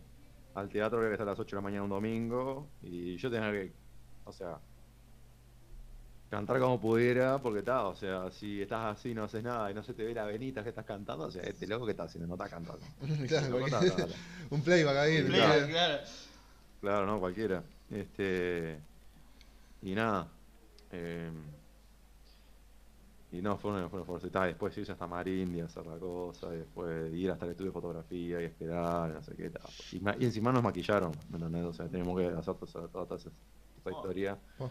[0.56, 3.30] al teatro había que estar a las 8 de la mañana un domingo y yo
[3.30, 3.74] tenía que,
[4.24, 4.58] o sea,
[6.30, 9.84] cantar como pudiera, porque está, o sea, si estás así no haces nada y no
[9.84, 12.28] se te ve la venita que estás cantando, o sea, este loco que está haciendo,
[12.28, 12.86] no está cantando.
[13.28, 14.18] Claro, Loco, porque- está- está-
[14.52, 15.22] un playback ahí.
[15.24, 15.68] Play, claro.
[15.68, 15.98] claro.
[16.84, 17.64] Claro, no, cualquiera.
[17.90, 18.78] Este.
[19.82, 20.28] Y nada.
[20.92, 21.32] eh,
[23.32, 24.46] y no, fue una, fue una.
[24.46, 27.70] Y después irse hasta Marindia a hacer la cosa, y después ir hasta el estudio
[27.72, 29.62] de fotografía y esperar, no sé qué tal.
[29.94, 31.64] Y, y encima nos maquillaron, ¿me entendés?
[31.64, 33.32] O sea, tenemos que hacer toda, esa- toda esa, esa
[33.86, 33.90] Oh.
[33.92, 34.38] historia.
[34.60, 34.70] Oh.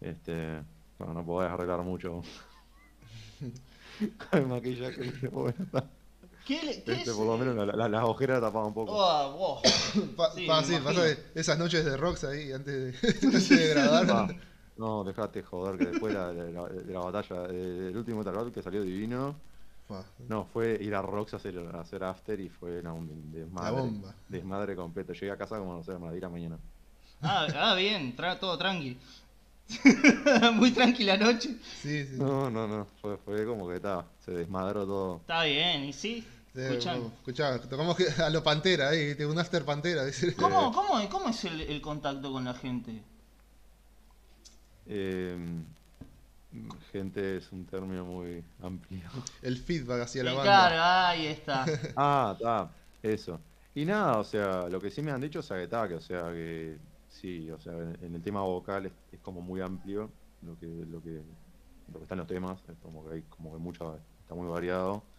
[0.00, 0.62] Este.
[0.98, 2.22] Bueno, no podés arreglar mucho.
[4.30, 5.84] Con el maquillaje, bueno, está.
[6.46, 7.16] ¿Qué, le- qué Este, es?
[7.16, 8.92] por lo menos la- la- las ojeras tapaban un poco.
[8.94, 9.62] Oh, wow.
[10.16, 14.06] Pa- Sí, pa- sí, pasa esas noches de rocks ahí antes de, antes de grabar.
[14.10, 14.28] Ah,
[14.76, 18.62] no, dejate joder que después la- de la, la batalla, el último Metal Battle que
[18.62, 19.36] salió divino,
[19.86, 23.32] Pa, no, fue ir a Rox a hacer, a hacer after y fue no, un
[23.32, 23.76] desmadre.
[23.76, 24.14] La bomba.
[24.28, 25.12] Desmadre completo.
[25.12, 26.58] Llegué a casa como, no sé, la di la mañana.
[27.20, 28.96] Ah, ah, bien, tra- todo tranqui.
[30.54, 31.56] Muy tranquila noche.
[31.80, 32.16] Sí, sí.
[32.16, 35.16] No, no, no, fue, fue como que está, se desmadró todo.
[35.18, 36.26] Está bien, y sí.
[36.54, 39.24] Sí, escuchá, tocamos a lo Pantera ahí, ¿viste?
[39.24, 40.04] un after Pantera.
[40.04, 40.34] dice.
[40.36, 43.02] ¿Cómo, cómo, cómo es el, el contacto con la gente?
[44.86, 45.36] Eh,
[46.92, 49.08] gente es un término muy amplio.
[49.40, 50.68] El feedback hacia la banda.
[50.68, 51.64] Claro, ahí está.
[51.96, 52.70] Ah, está,
[53.02, 53.40] eso.
[53.74, 56.00] Y nada, o sea, lo que sí me han dicho es que está, que, o
[56.00, 56.76] sea, que
[57.12, 61.02] sí, o sea, en, el tema vocal es, es como muy amplio lo que, lo
[61.02, 61.24] que,
[61.86, 63.84] lo que está en los temas, es como que hay como que mucha,
[64.20, 65.12] está muy variado,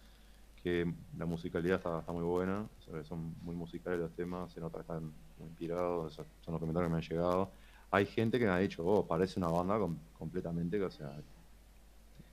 [0.56, 4.80] que la musicalidad está, está muy buena, o son muy musicales los temas, se nota
[4.80, 5.04] están
[5.36, 7.54] muy inspirados, esos son los comentarios que me han llegado.
[7.90, 11.22] Hay gente que me ha dicho, oh, parece una banda com- completamente, o sea,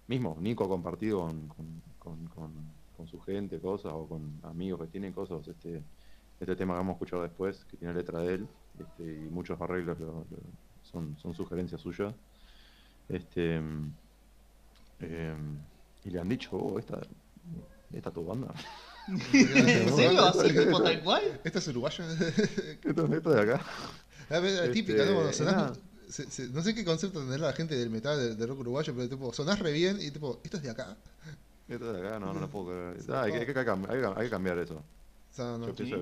[0.08, 1.48] mismo Nico ha compartido con,
[1.98, 5.86] con- con- con su gente cosas o con amigos que tienen cosas, este,
[6.42, 8.48] este tema que vamos a escuchar después, que tiene letra de él,
[8.80, 10.38] este, y muchos arreglos lo- lo-
[10.82, 12.14] son, son sugerencias suyas.
[13.08, 13.92] Este, em,
[16.04, 17.00] y le han dicho, oh, esta,
[17.94, 18.54] esta es tu banda.
[19.08, 19.20] ¿En
[19.96, 20.26] serio?
[20.26, 21.42] ¿Así tipo tal cual?
[21.44, 22.06] ¿Esta es uruguaya?
[22.84, 23.66] esto, esto de acá.
[24.30, 25.14] A ver, Este, típica, ¿no?
[25.14, 25.74] Cuando sonás- nada.
[26.10, 28.94] se- se- no sé qué concepto tendrá la gente del metal, del, del rock uruguayo,
[28.96, 30.98] pero tipo, sonás re bien y tipo, ¿esto es de acá?
[31.68, 32.98] Esto de acá, no, no lo puedo creer.
[33.10, 34.84] Ah, hay, que, hay hay que hay que cambiar eso.
[35.38, 35.94] No, que sí,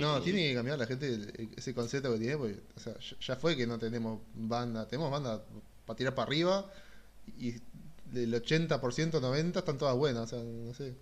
[0.00, 3.56] no, tiene que cambiar la gente ese concepto que tiene, porque, o sea, ya- fue
[3.56, 5.42] que no tenemos banda, tenemos banda
[5.86, 6.70] para tirar para arriba
[7.38, 7.54] y
[8.04, 10.96] del 80%, 90% están todas buenas, o sea, no sé.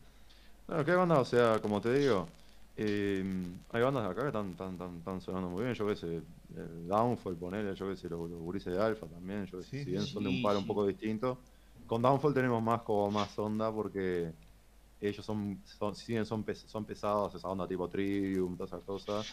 [0.66, 2.28] Bueno, que hay bandas, o sea, como te digo,
[2.76, 3.22] eh,
[3.70, 6.06] hay bandas de acá que están, están, están, están sonando muy bien, yo qué sé,
[6.56, 9.70] el Downfall, ponele, yo qué sé, los, los gurises de Alpha también, yo qué sé,
[9.70, 10.58] Sí, si bien son de un sí.
[10.58, 11.44] un poco distinto.
[11.86, 14.34] Con Downfall tenemos más como más onda porque
[15.08, 18.84] ellos son, son si bien son, pes- son pesados, esa onda tipo Trivium, todas esas
[18.84, 19.26] cosas,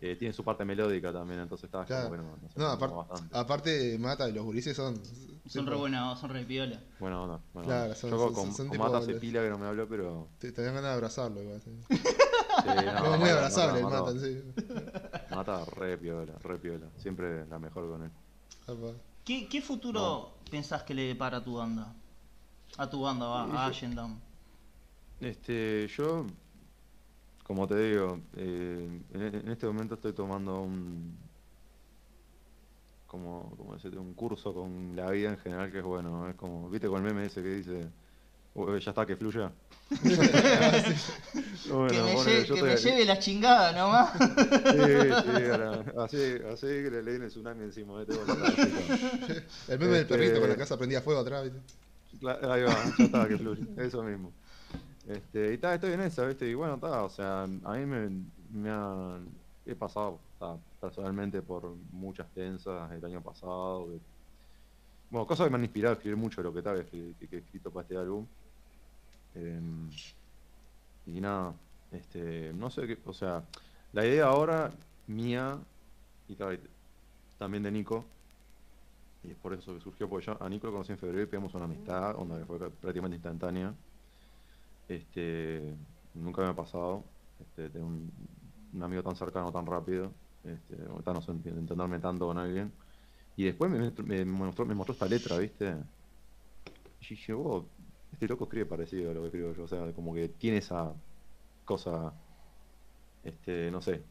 [0.00, 2.08] eh, tienen su parte melódica también, entonces está Claro.
[2.08, 3.36] bueno, no sé, No, bastante.
[3.38, 4.96] aparte Mata y los gurises son...
[4.96, 6.80] Son tipo, re buena, son re piola.
[6.98, 9.50] Buena onda, buena Claro, son- Yo son- con, son con tipo Mata hace pila que
[9.50, 10.28] no me habló, pero...
[10.38, 11.60] Te, te dan ganas de abrazarlo igual.
[11.62, 11.70] sí.
[12.66, 14.42] no, Es muy Mata- abrazable el Mata- serio.
[15.30, 16.86] Mata re piola, re piola.
[16.96, 18.10] Siempre la mejor con él.
[19.24, 21.94] ¿Qué, qué futuro pensás que le depara a tu banda?
[22.78, 24.20] A tu banda, va, a Down.
[25.20, 26.26] Este, yo,
[27.44, 31.14] como te digo, eh, en, en este momento estoy tomando un,
[33.06, 36.28] como, como decirte, un curso con la vida en general que es bueno.
[36.28, 37.88] Es como, viste con el meme ese que dice,
[38.54, 39.52] "Oh, ya está, que fluya.
[41.68, 42.82] Bueno, que me, ponele, lle- yo que estoy me aquí.
[42.84, 44.10] lleve la chingada nomás.
[44.12, 44.18] Sí,
[45.36, 46.16] sí, ahora, así,
[46.52, 48.04] así que le leen el tsunami encima.
[48.04, 48.64] cabecita.
[49.68, 52.26] El meme del Este- perrito con la casa prendía fuego atrás, ¿viste?
[52.26, 54.32] Ahí va, ya está, que fluye, eso mismo.
[55.10, 56.48] Este, y ta, estoy en esa, ¿viste?
[56.48, 58.08] Y bueno, está, o sea, a mí me,
[58.48, 59.20] me ha,
[59.76, 60.20] pasado
[60.80, 63.86] personalmente por muchas tensas el año pasado.
[65.08, 67.36] bueno, cosas que me han inspirado a escribir mucho de lo que tal que, que-
[67.36, 68.26] he escrito para este álbum.
[69.34, 69.90] Em,
[71.06, 71.54] y nada,
[71.90, 73.44] este, no sé qué, o sea,
[73.92, 74.70] la idea ahora
[75.06, 75.58] mía
[76.28, 76.36] y
[77.36, 78.04] también de Nico,
[79.24, 81.26] y es por eso que surgió, porque yo a Nico lo conocí en febrero y
[81.26, 83.74] pegamos una amistad, onda que fue prácticamente instantánea.
[84.90, 85.76] Este,
[86.14, 87.04] nunca me ha pasado,
[87.38, 88.10] este, tener un,
[88.72, 90.12] un amigo tan cercano tan rápido,
[90.42, 92.72] este, o tan, no sé, entenderme tanto con alguien.
[93.36, 95.76] Y después me, me mostró, me mostró esta letra, ¿viste?
[97.00, 97.64] Y dije, "Oh,
[98.12, 100.92] este loco escribe parecido a lo que escribo yo, o sea, como que tiene esa
[101.64, 102.12] cosa,
[103.22, 104.02] este, no sé,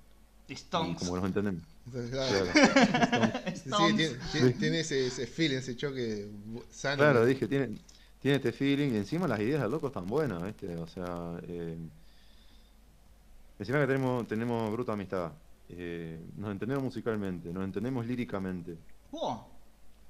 [0.48, 0.98] y Stones.
[1.00, 1.64] como que nos entendemos.
[1.90, 3.32] Claro.
[3.56, 6.30] Sí, tiene, tiene- tiene ese, ese feeling, ese choque
[6.72, 6.98] sano.
[6.98, 7.80] Claro, dije, tiene,
[8.20, 10.76] tiene este feeling y encima las ideas del loco están buenas, ¿viste?
[10.78, 11.78] O sea, eh,
[13.58, 18.80] encima que tenemos, tenemos bruta amistad, eh, nos entendemos musicalmente, nos entendemos líricamente.
[19.12, 19.60] Buah,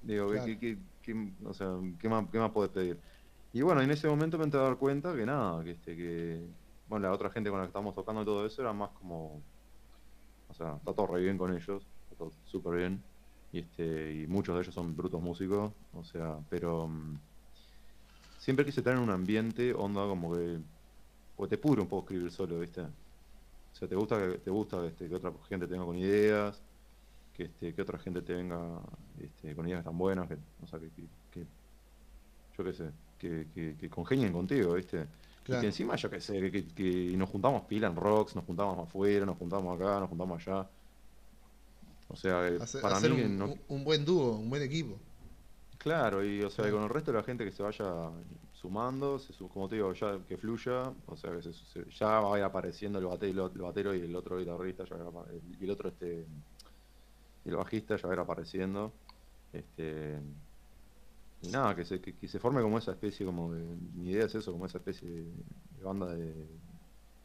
[0.01, 0.45] Digo, ¿qué- Claro.
[0.45, 1.67] qué, qué- qué- o sea,
[1.99, 3.01] ¿qué más, qué más podés pedir?
[3.51, 6.49] Y bueno, en ese momento me entré a dar cuenta que nada, que este, que,
[6.85, 9.45] bueno, la otra gente con la que estábamos tocando y todo eso era más como,
[10.47, 13.09] o sea, está todo re bien con ellos, está todo súper bien,
[13.51, 17.28] y este, y muchos de ellos son brutos músicos, o sea, pero mm,
[18.39, 20.61] siempre quise tener un ambiente, onda como que,
[21.35, 22.81] porque te pudre un poco escribir solo, ¿viste?
[22.83, 22.93] O
[23.73, 26.63] sea, te gusta que, te gusta este, que otra gente tenga con ideas,
[27.33, 28.81] que, este, que otra gente te venga
[29.17, 31.47] este, con ideas tan buenas, que, o sea, que, que- que-
[32.57, 35.07] yo qué sé, que, que, congenien contigo, ¿viste?
[35.47, 39.25] Y que encima, yo qué sé, que, nos juntamos pila en rocks, nos juntamos afuera,
[39.25, 40.69] nos juntamos acá, nos juntamos allá.
[42.07, 44.99] O sea, eh, para hacer mí, un, no- un buen dúo, un buen equipo.
[45.79, 46.75] Claro, y o sea, Claro.
[46.75, 48.11] con el resto de la gente que se vaya
[48.51, 52.19] sumando, se su- como te digo, ya que fluya, o sea, que se- se- ya
[52.19, 55.03] va a ir apareciendo el batero, el batero y el otro guitarrista, ya va a
[55.03, 56.27] ir apa- el- y el otro este
[57.45, 58.91] el bajista ya va a ir apareciendo.
[59.53, 60.19] Este
[61.41, 63.61] y nada, que se, que, que se forme como esa especie como de,
[63.95, 65.23] mi idea es eso, como esa especie de,
[65.77, 66.33] de banda de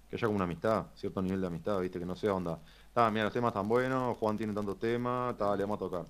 [0.08, 2.60] que haya como una amistad, cierto nivel de amistad, viste, que no sea onda,
[2.94, 6.06] ah, mira, los temas tan buenos, Juan tiene tantos temas, tal, le vamos a tocar.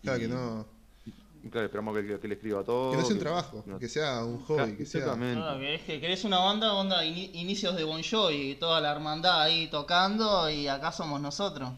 [0.00, 0.77] Claro Y- que no.
[1.50, 2.90] Claro, esperamos que, que- que le escriba todo.
[2.90, 5.00] Que no sea un trabajo, no- que sea un hobby, Claro, que sea...
[5.00, 5.40] exactamente.
[5.40, 8.92] Claro, que es que querés una banda, onda ini- inicios de Bon Jovi, toda la
[8.92, 11.70] hermandad ahí tocando y acá somos nosotros.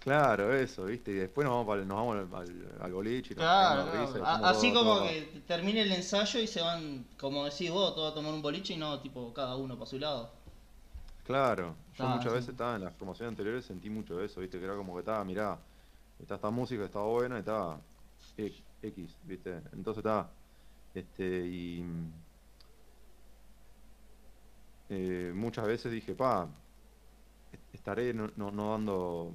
[0.00, 1.10] Claro, eso, ¿viste?
[1.10, 4.06] Y después nos vamos, pa'l- nos vamos al, al, al boliche y nos Claro, claro.
[4.14, 5.08] risa A- así todo- como todo.
[5.08, 8.74] que termine el ensayo y se van, como decís vos, todos a tomar un boliche
[8.74, 10.30] y no, tipo, cada uno para su lado.
[11.24, 12.36] Claro, yo Ah, muchas sí.
[12.36, 14.58] veces estaba en las promociones anteriores sentí mucho eso, ¿viste?
[14.58, 15.58] Que era como que estaba, mirá,
[16.18, 17.78] está esta música, estaba buena, y estaba
[18.38, 18.52] e-
[18.82, 19.56] X, ¿viste?
[19.72, 20.36] Entonces estaba,
[20.94, 21.82] este, y
[24.88, 26.64] eh, muchas veces dije, pa,
[27.52, 29.34] est- estaré no, no, no dando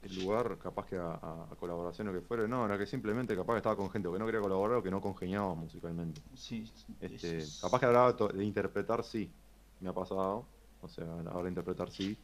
[0.00, 3.34] el lugar capaz que a, a- a colaboración o que fuera, no, era que simplemente
[3.36, 6.22] capaz que estaba con gente o que no quería colaborar o que no congeniábamos musicalmente.
[6.34, 9.34] Sí, Este, es- capaz que a la hora to- de interpretar sí,
[9.80, 10.54] me ha pasado.
[10.80, 12.18] O sea, a la hora de interpretar sí.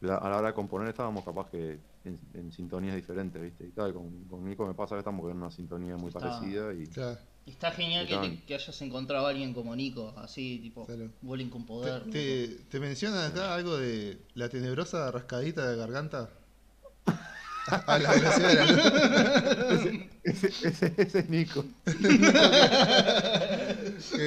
[0.00, 3.64] La- a la hora de componer estábamos capaz que en, en sintonías diferentes, ¿viste?
[3.66, 6.72] Y tal, con, con Nico me pasa que estamos en una sintonía muy Está- parecida
[6.72, 7.18] y Claro.
[7.46, 11.08] Está genial que, te- que hayas encontrado a alguien como Nico, así, tipo, Claro.
[11.22, 12.02] bowling con Te, poder.
[12.10, 16.28] te, te menciona acá algo de la tenebrosa rascadita de garganta?
[17.86, 18.82] A la velocidad de la luz.
[20.24, 21.64] ese, ese, ese es Nico.
[21.86, 21.92] Qué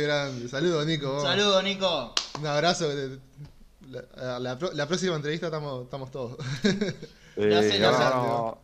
[0.01, 0.47] grande.
[0.47, 1.21] Saludos, Nico.
[1.21, 2.13] Saludos, Nico.
[2.39, 2.87] Un abrazo.
[3.91, 6.37] La, la pro- la próxima entrevista estamos, estamos todos.
[7.35, 8.57] Sé, ahora,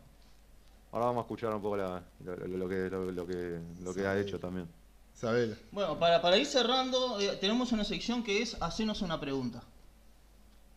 [0.92, 4.18] vamos a escuchar un poco la- lo, lo- que, lo, lo que, lo que ha
[4.18, 4.66] hecho también.
[5.14, 5.56] Sabela.
[5.72, 9.62] Bueno, para, para ir cerrando, eh, tenemos una sección que es hacernos una pregunta.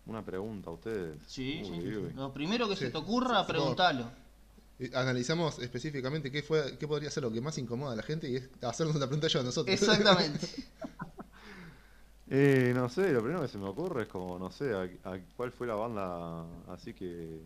[0.08, 1.16] Una pregunta a ustedes.
[1.28, 1.88] Sí, Uy, sí.
[1.88, 2.14] uy, uy.
[2.14, 2.86] Lo primero que Sí.
[2.86, 4.06] se te ocurra, Sí, preguntalo.
[4.80, 8.28] Y Analizamos específicamente qué fue, qué podría ser lo que más incomoda a la gente
[8.30, 9.74] y es hacernos una pregunta yo a nosotros.
[9.80, 10.48] Exactamente.
[12.34, 15.20] Eh, no sé, lo primero que se me ocurre es como, no sé, a, a
[15.36, 17.42] cuál fue la banda así que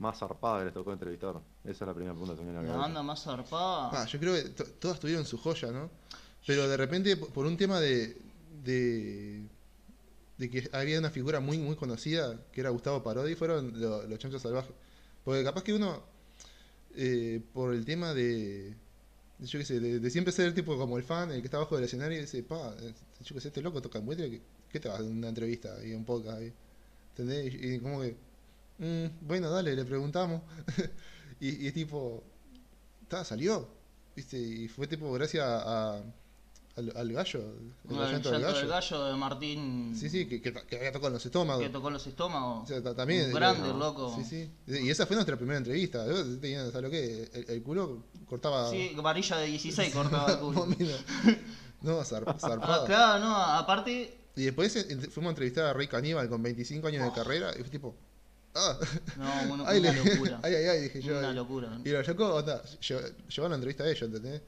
[0.00, 1.36] más zarpada que les tocó entrevistar.
[1.62, 3.90] Esa es la primera pregunta que me viene a La la banda más zarpada.
[4.02, 5.88] Ah, yo creo que to- todas tuvieron su joya, ¿no?
[6.46, 8.16] Pero de repente, por un tema de,
[8.64, 9.42] de,
[10.38, 14.18] de que había una figura muy, muy conocida, que era Gustavo Parodi, fueron lo- los
[14.18, 14.72] chanchos salvajes.
[15.22, 16.02] Porque capaz que uno,
[16.96, 18.74] eh, por el tema de,
[19.38, 21.46] de, yo qué sé, de, de siempre ser el tipo como el fan, el que
[21.46, 22.74] está abajo del escenario, y dice, pa,
[23.24, 24.26] yo qué sé, este loco toca muestra,
[24.70, 26.52] ¿qué, te va a dar una entrevista y un podcast ahí?
[27.10, 27.54] ¿Entendés?
[27.54, 28.16] Y, y como que,
[28.78, 30.42] "Mm, bueno, dale, le preguntamos.
[31.40, 32.22] y, y es tipo,
[33.08, 33.68] ta, salió.
[34.16, 34.38] ¿Viste?
[34.38, 35.94] Y fue tipo gracias a,
[36.76, 38.68] al, al gallo, el el llanto llanto del del gallo.
[38.68, 39.94] gallo de Martín.
[39.96, 41.62] Sí, sí, que, que, que había tocado en los estómagos.
[41.62, 42.64] Que tocó los estómagos.
[42.64, 43.26] O sea, ta- también.
[43.26, 44.14] Un grande, loco.
[44.16, 44.50] Sí, sí.
[44.84, 46.06] Y esa fue nuestra primera entrevista.
[46.06, 47.30] Yo tenía, ¿sabes lo que?
[47.32, 48.68] El, el culo cortaba.
[48.70, 50.66] Sí, varilla de 16 cortaba el culo.
[51.82, 52.86] No, zar- Ah, zarpado.
[52.86, 54.16] claro, no, aparte.
[54.36, 57.60] Y después eh, fuimos a entrevistar a Rey Caníbal con 25 años de carrera y
[57.60, 57.94] fue tipo.
[58.54, 58.76] ¡Ah!
[59.16, 60.40] No, una, ay, una le- locura.
[60.42, 61.18] ay, ay, ay, dije yo.
[61.18, 61.78] Una locura.
[61.84, 64.42] Y los locos, onda, lle- llevaron la entrevista a ellos, ¿entendés?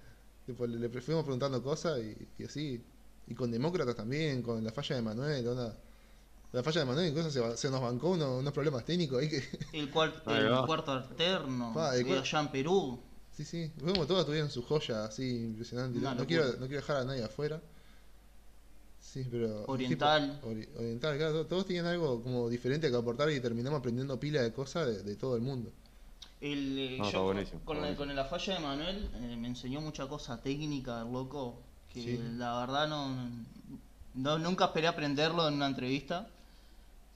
[0.47, 2.83] Tipo, le, le fuimos preguntando cosas y, y así.
[3.29, 5.77] Y con demócratas también, con la falla de Manuel, onda.
[6.51, 9.43] La falla de Manuel incluso se, se nos bancó unos, unos problemas técnicos ahí que.
[9.73, 11.73] El, cuarto alterno.
[11.73, 13.01] Pa, el allá en Perú.
[13.37, 13.73] Sí, sí.
[13.81, 15.99] Como todos tuvieron su joya así impresionante.
[16.01, 17.61] No, quiero, no quiero dejar a nadie afuera.
[19.01, 19.65] Sí, pero.
[19.67, 20.35] Oriental.
[20.37, 21.33] tipo, ori- oriental, claro.
[21.33, 25.03] to- Todos tenían algo como diferente que aportar y terminamos aprendiendo pila de cosas de,
[25.03, 25.71] de todo el mundo.
[26.41, 29.37] El, eh, No, yo está buenísimo, con, está la- con la falla de Manuel eh,
[29.37, 31.59] me enseñó mucha cosa técnica, loco,
[31.93, 32.21] que Sí.
[32.37, 33.29] la verdad no,
[34.15, 36.29] no- nunca esperé aprenderlo en una entrevista.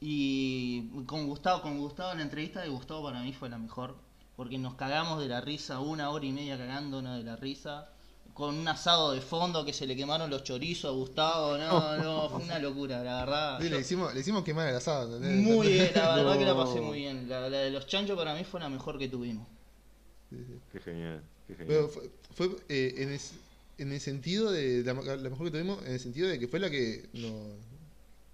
[0.01, 3.97] Y con Gustavo, con Gustavo en la entrevista de Gustavo para mí fue la mejor,
[4.37, 7.89] porque nos cagamos de la risa, una hora y media cagándonos de la risa,
[8.35, 12.29] con un asado de fondo que se le quemaron los chorizos a Gustavo, no, no,
[12.29, 13.61] fue una locura, la verdad.
[13.61, 15.43] Sí, le, hicimos, le hicimos quemar el asado, ¿entendés?
[15.43, 17.29] muy bien, la verdad que la pasé muy bien.
[17.29, 19.47] La, la de los chanchos para mí fue la mejor que tuvimos.
[20.31, 20.61] Sí, sí.
[20.73, 21.69] Qué genial, qué genial.
[21.69, 23.33] Pero fue, fue, eh, en, es-
[23.79, 26.59] en el sentido de la, la mejor que tuvimos, en el sentido de que fue
[26.61, 27.33] la que nos,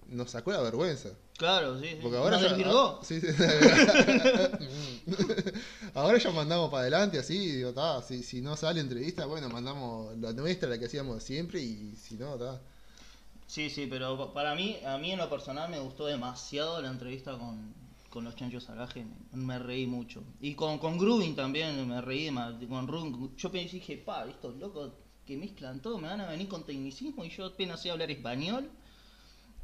[0.09, 1.11] nos sacó la vergüenza.
[1.39, 1.99] Claro, sí, sí.
[2.03, 3.27] Porque ahora ya, ah, sí, sí.
[5.95, 10.17] ahora ya mandamos para adelante así, digo, ta, si, si no sale entrevista, bueno, mandamos
[10.19, 12.61] la nuestra, la que hacíamos siempre, y si no, ta.
[13.47, 16.89] Sí, sí, pero pa- para mí, a mí en lo personal me gustó demasiado la
[16.91, 17.75] entrevista con,
[18.09, 20.23] con los chanchos salvajes, me, me reí mucho.
[20.41, 22.31] Y con, con Grubin también me reí,
[22.69, 24.93] con Rubin, yo pensé, dije, pa, estos locos
[25.27, 28.71] que mezclan todo, me van a venir con tecnicismo y yo apenas sé hablar español.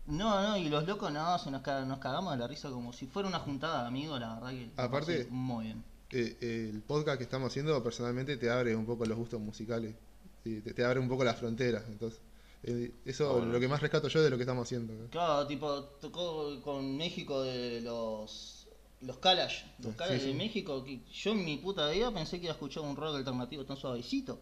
[0.08, 3.06] No, no, y los locos no, se nos, nos cagamos de la risa como si
[3.06, 5.84] fuera una juntada de amigos, la verdad que Aparte- muy bien.
[6.10, 9.94] Eh, el podcast que estamos haciendo personalmente te abre un poco los gustos musicales,
[10.42, 12.20] te, te abre un poco las fronteras, entonces,
[12.62, 13.46] eh, eso bueno.
[13.48, 14.94] es lo que más rescato yo de lo que estamos haciendo.
[15.10, 18.54] Claro, tipo, tocó con México de los
[19.02, 20.26] los Kalash, los Kalash sí.
[20.28, 23.16] de México, que yo en mi puta vida pensé que iba a escuchar un rock
[23.16, 24.40] alternativo tan suavecito.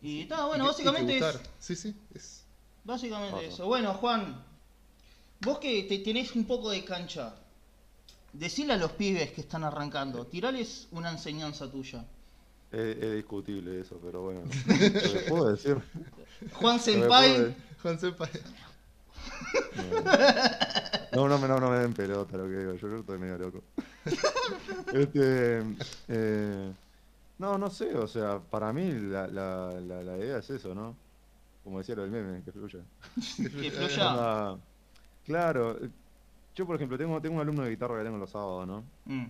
[0.00, 1.40] Y está, bueno, Y que- y que básicamente es.
[1.58, 1.94] Sí, sí.
[2.14, 2.44] Es...
[2.84, 3.66] básicamente eso.
[3.66, 4.42] Bueno, Juan,
[5.40, 7.34] vos que te tenés un poco de cancha,
[8.32, 12.04] decile a los pibes que están arrancando, tirales una enseñanza tuya.
[12.70, 14.42] Es, es discutible eso, pero bueno.
[14.66, 15.76] Lo que puedo decir.
[16.52, 18.28] Juan Senpai, Juan Senpai.
[21.12, 23.38] No, no, me- no, no me den pelota lo que digo, yo, yo estoy medio
[23.38, 23.62] loco.
[24.92, 25.62] este,
[26.08, 26.72] eh,
[27.38, 30.94] no, no sé, o sea, para mí la, la, la, la idea es eso, ¿no?
[31.68, 32.80] Como decía lo del meme, que fluya.
[33.36, 34.56] que fluya.
[35.22, 35.78] Claro,
[36.54, 38.84] yo por ejemplo tengo, tengo un alumno de guitarra que tengo los sábados, ¿no?
[39.04, 39.26] Mm,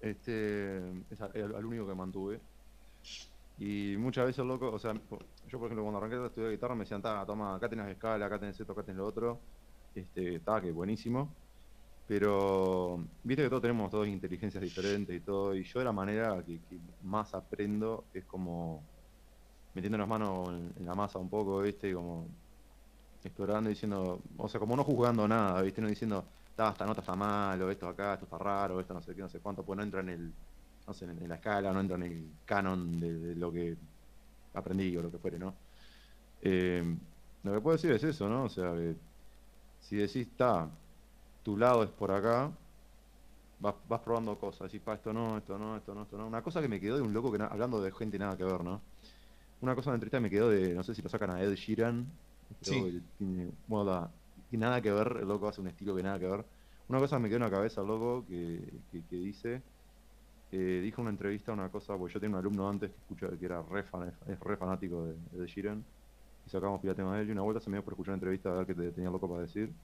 [0.00, 0.78] Este
[1.10, 2.40] es al, único que mantuve.
[3.56, 6.80] Y muchas veces, loco, o sea, yo por ejemplo cuando arranqué a estudiar guitarra me
[6.80, 9.38] decían, "Ta, toma, acá tenés escala, acá tenés esto, acá tenés lo otro.
[9.94, 11.32] Este, está, que buenísimo.
[12.08, 15.54] Pero, viste que todos tenemos todas inteligencias diferentes y todo.
[15.54, 18.82] Y yo de la manera que, que más aprendo es como
[19.74, 22.28] metiendo las manos en, la masa un poco, viste, y como
[23.22, 27.00] explorando y diciendo, o sea, como no juzgando nada, viste, no diciendo, "Ta, esta nota
[27.00, 29.64] está mal, o esto acá, esto está raro, esto no sé qué, no sé cuánto,
[29.64, 30.34] pues no entra en el,
[30.86, 33.76] no sé, en, la escala, no entra en el canon de, de lo que
[34.54, 35.54] aprendí o lo que fuere, ¿no?
[36.40, 36.82] Eh,
[37.42, 38.44] lo que puedo decir es eso, ¿no?
[38.44, 38.96] O sea, que
[39.80, 40.70] si decís, está,
[41.42, 42.52] tu lado es por acá,
[43.58, 46.26] vas, vas probando cosas, decís, pa, esto no, esto no, esto no, esto no.
[46.26, 48.62] Una cosa que me quedó de un loco que, hablando de gente nada que ver,
[48.64, 48.80] ¿no?
[49.60, 52.06] Una cosa de entrevista me quedó de, no sé si lo sacan a Ed Sheeran,
[52.62, 52.72] Sí.
[53.18, 54.12] tiene, bueno,
[54.48, 56.46] tiene nada que ver, el loco hace un estilo que nada que ver.
[56.88, 59.62] Una cosa me quedó en la cabeza, loco, que, que, que dice,
[60.50, 63.28] eh, dijo en una entrevista una cosa, porque yo tenía un alumno antes que escucha,
[63.38, 65.84] que era re, fan- es re fanático de, de Ed Sheeran,
[66.46, 68.16] y sacamos pila tema de él, y una vuelta se me dio por escuchar una
[68.18, 69.74] entrevista a ver qué te- tenía loco para decir.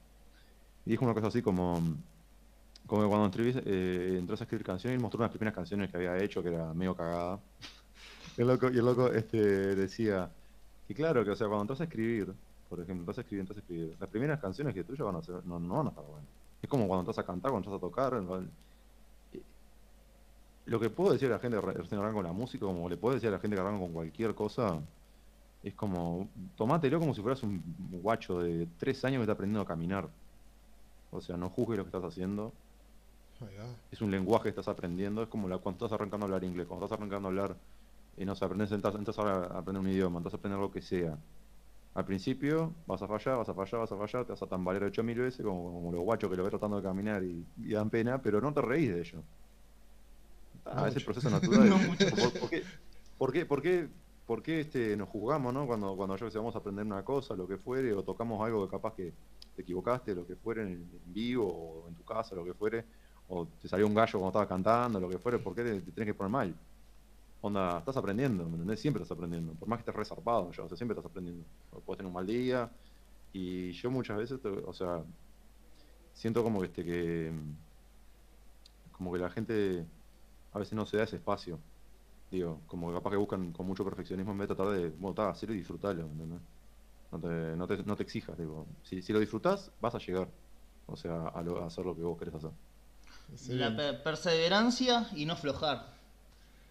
[0.85, 1.81] Y dijo una cosa así como,
[2.87, 3.31] como que cuando
[3.66, 6.72] eh, entró a escribir canciones, y mostró unas primeras canciones que había hecho, que era
[6.74, 7.41] medio cagada.
[8.37, 9.39] El loco, y el loco este,
[9.74, 10.30] decía
[10.87, 12.32] que claro, que o sea, cuando entras a escribir,
[12.68, 15.22] por ejemplo, entras a escribir, entras a escribir, las primeras canciones que tuyas van a
[15.22, 16.28] ser, no, no van a estar buenas.
[16.62, 18.22] Es como cuando entras a cantar, cuando entras a tocar.
[20.66, 23.14] Lo que puedo decir a la gente recién arranca con la música, como le puedo
[23.14, 24.80] decir a la gente que arranca con cualquier cosa,
[25.62, 27.62] es como, tomátelo como si fueras un
[28.03, 30.09] guacho de tres años que está aprendiendo a caminar.
[31.11, 32.53] O sea, no juzgues lo que estás haciendo.
[33.93, 35.22] Es un lenguaje que estás aprendiendo.
[35.22, 37.57] Es como la, cuando estás arrancando a hablar inglés, cuando estás arrancando a hablar,
[38.17, 40.83] eh, no sé, aprendes, entras, entras ahora a aprender un idioma, a aprender lo que
[40.83, 41.19] sea.
[41.95, 44.85] Al principio vas a fallar, vas a fallar, vas a fallar, te vas a tambalear
[44.85, 47.73] ocho mil veces, como, como los guachos que lo ves tratando de caminar y, y
[47.73, 49.23] dan pena, pero no te reís de ello.
[50.64, 51.69] Ah, No es el proceso natural.
[51.71, 51.79] No.
[52.17, 52.62] ¿Por, por qué,
[53.17, 53.89] por qué, por qué,
[54.27, 55.67] por qué, este, nos juzgamos, ¿no?
[55.67, 58.64] Cuando, cuando yo que vamos a aprender una cosa, lo que fuere, o tocamos algo
[58.67, 59.14] que capaz que
[59.55, 62.85] te equivocaste, lo que fuere en, en vivo, o en tu casa, lo que fuere,
[63.29, 65.93] o te salió un gallo cuando estabas cantando, lo que fuere, ¿por qué te, te
[65.93, 66.55] tenés que poner mal?
[67.41, 68.80] Onda, estás aprendiendo, ¿me entendés?
[68.80, 71.47] Siempre estás aprendiendo, por más que estés resarpado, ya, o sea, siempre estás aprendiendo.
[71.70, 72.72] O Puedes tener un mal día,
[73.32, 75.05] y yo muchas veces, te- o sea,
[76.12, 77.32] siento como que este que
[78.91, 79.87] como que la gente
[80.53, 81.62] a veces no se da ese espacio.
[82.30, 85.11] Digo, como que capaz que buscan con mucho perfeccionismo en vez de tratar de, bueno,
[85.11, 86.43] está, hacerlo y disfrutarlo, ¿entendés?
[87.12, 88.68] No te, no te, no te exijas, digo.
[88.82, 90.32] Si, si lo disfrutás, vas a llegar.
[90.87, 92.53] O sea, a, lo- a hacer lo que vos querés hacer.
[93.37, 93.55] Sí.
[93.55, 95.96] La per- perseverancia y no aflojar.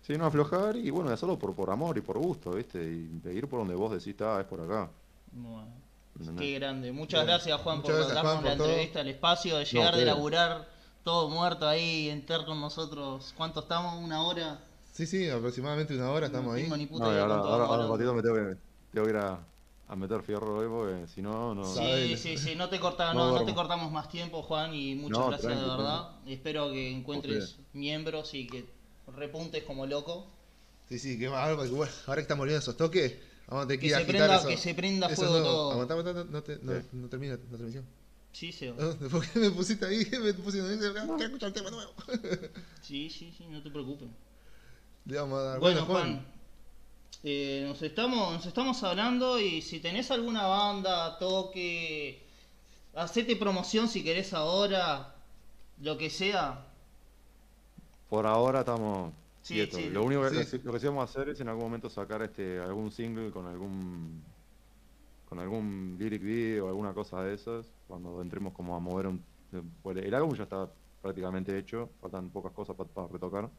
[0.05, 2.77] Sí, no aflojar y bueno, de hacerlo por, por amor y por gusto, ¿viste?
[2.83, 4.89] Y de ir por donde vos decís, ah, es por acá.
[5.31, 5.83] Bueno,
[6.15, 6.47] ¿entendés?
[6.47, 6.91] qué grande.
[6.91, 8.67] Muchas gracias, Juan, Muchas por gracias, darnos Juan, la por todo.
[8.69, 10.67] entrevista, el espacio de llegar, de laburar
[11.03, 13.33] todo muerto ahí, entrar con nosotros.
[13.35, 13.95] ¿Cuánto estamos?
[14.03, 14.59] ¿Una hora?
[14.91, 16.63] Sí, sí, aproximadamente una hora estamos no ahí.
[16.63, 18.57] tengo ni puta No, y idea ahora, ahora, vamos ahora un ratito me tengo que,
[18.91, 19.47] tengo que ir a,
[19.87, 21.63] a meter fierro hoy porque si no, no.
[21.63, 24.95] Sí, sí, sí, no te, corta, No no, no te cortamos más tiempo, Juan, y
[24.95, 26.11] muchas No, gracias de tranqui, verdad.
[26.25, 28.65] Espero que encuentres miembros y que
[29.13, 30.27] repuntes como loco.
[30.89, 33.15] Sí, sí, que bueno, ahora que estamos volviendo esos toques,
[33.47, 34.47] vamos a tener que, Que ir a se prenda- eso.
[34.47, 35.47] que se prenda fuego nuevos.
[35.49, 35.71] todo.
[35.71, 36.87] Aguantá, aguantá, no, no, te- no, Sí.
[36.91, 37.85] no termina la transmisión.
[38.31, 38.75] Sí, Seba.
[38.79, 40.05] Ah, ¿Por qué me pusiste ahí?
[40.21, 41.91] Me pusiste ahí, quiero escuchar el tema nuevo.
[42.81, 44.07] Sí, sí, sí, no te preocupes.
[45.05, 45.59] Le vamos a dar.
[45.59, 46.23] Bueno, Juan,
[47.23, 52.21] eh, nos, estamos, nos estamos hablando y si tenés alguna banda, toque,
[52.93, 55.15] hacete promoción si querés ahora,
[55.81, 56.65] lo que sea.
[58.09, 59.81] Por ahora estamos sí, quietos.
[59.85, 60.59] Lo único que, sí.
[60.63, 63.47] lo que sí vamos a hacer es en algún momento sacar este algún single con
[63.47, 64.23] algún
[65.27, 69.23] con algún lyric video o alguna cosa de esas cuando entremos como a mover un
[69.81, 70.69] pues, el álbum ya está
[71.01, 73.49] prácticamente hecho, faltan pocas cosas para pa retocar.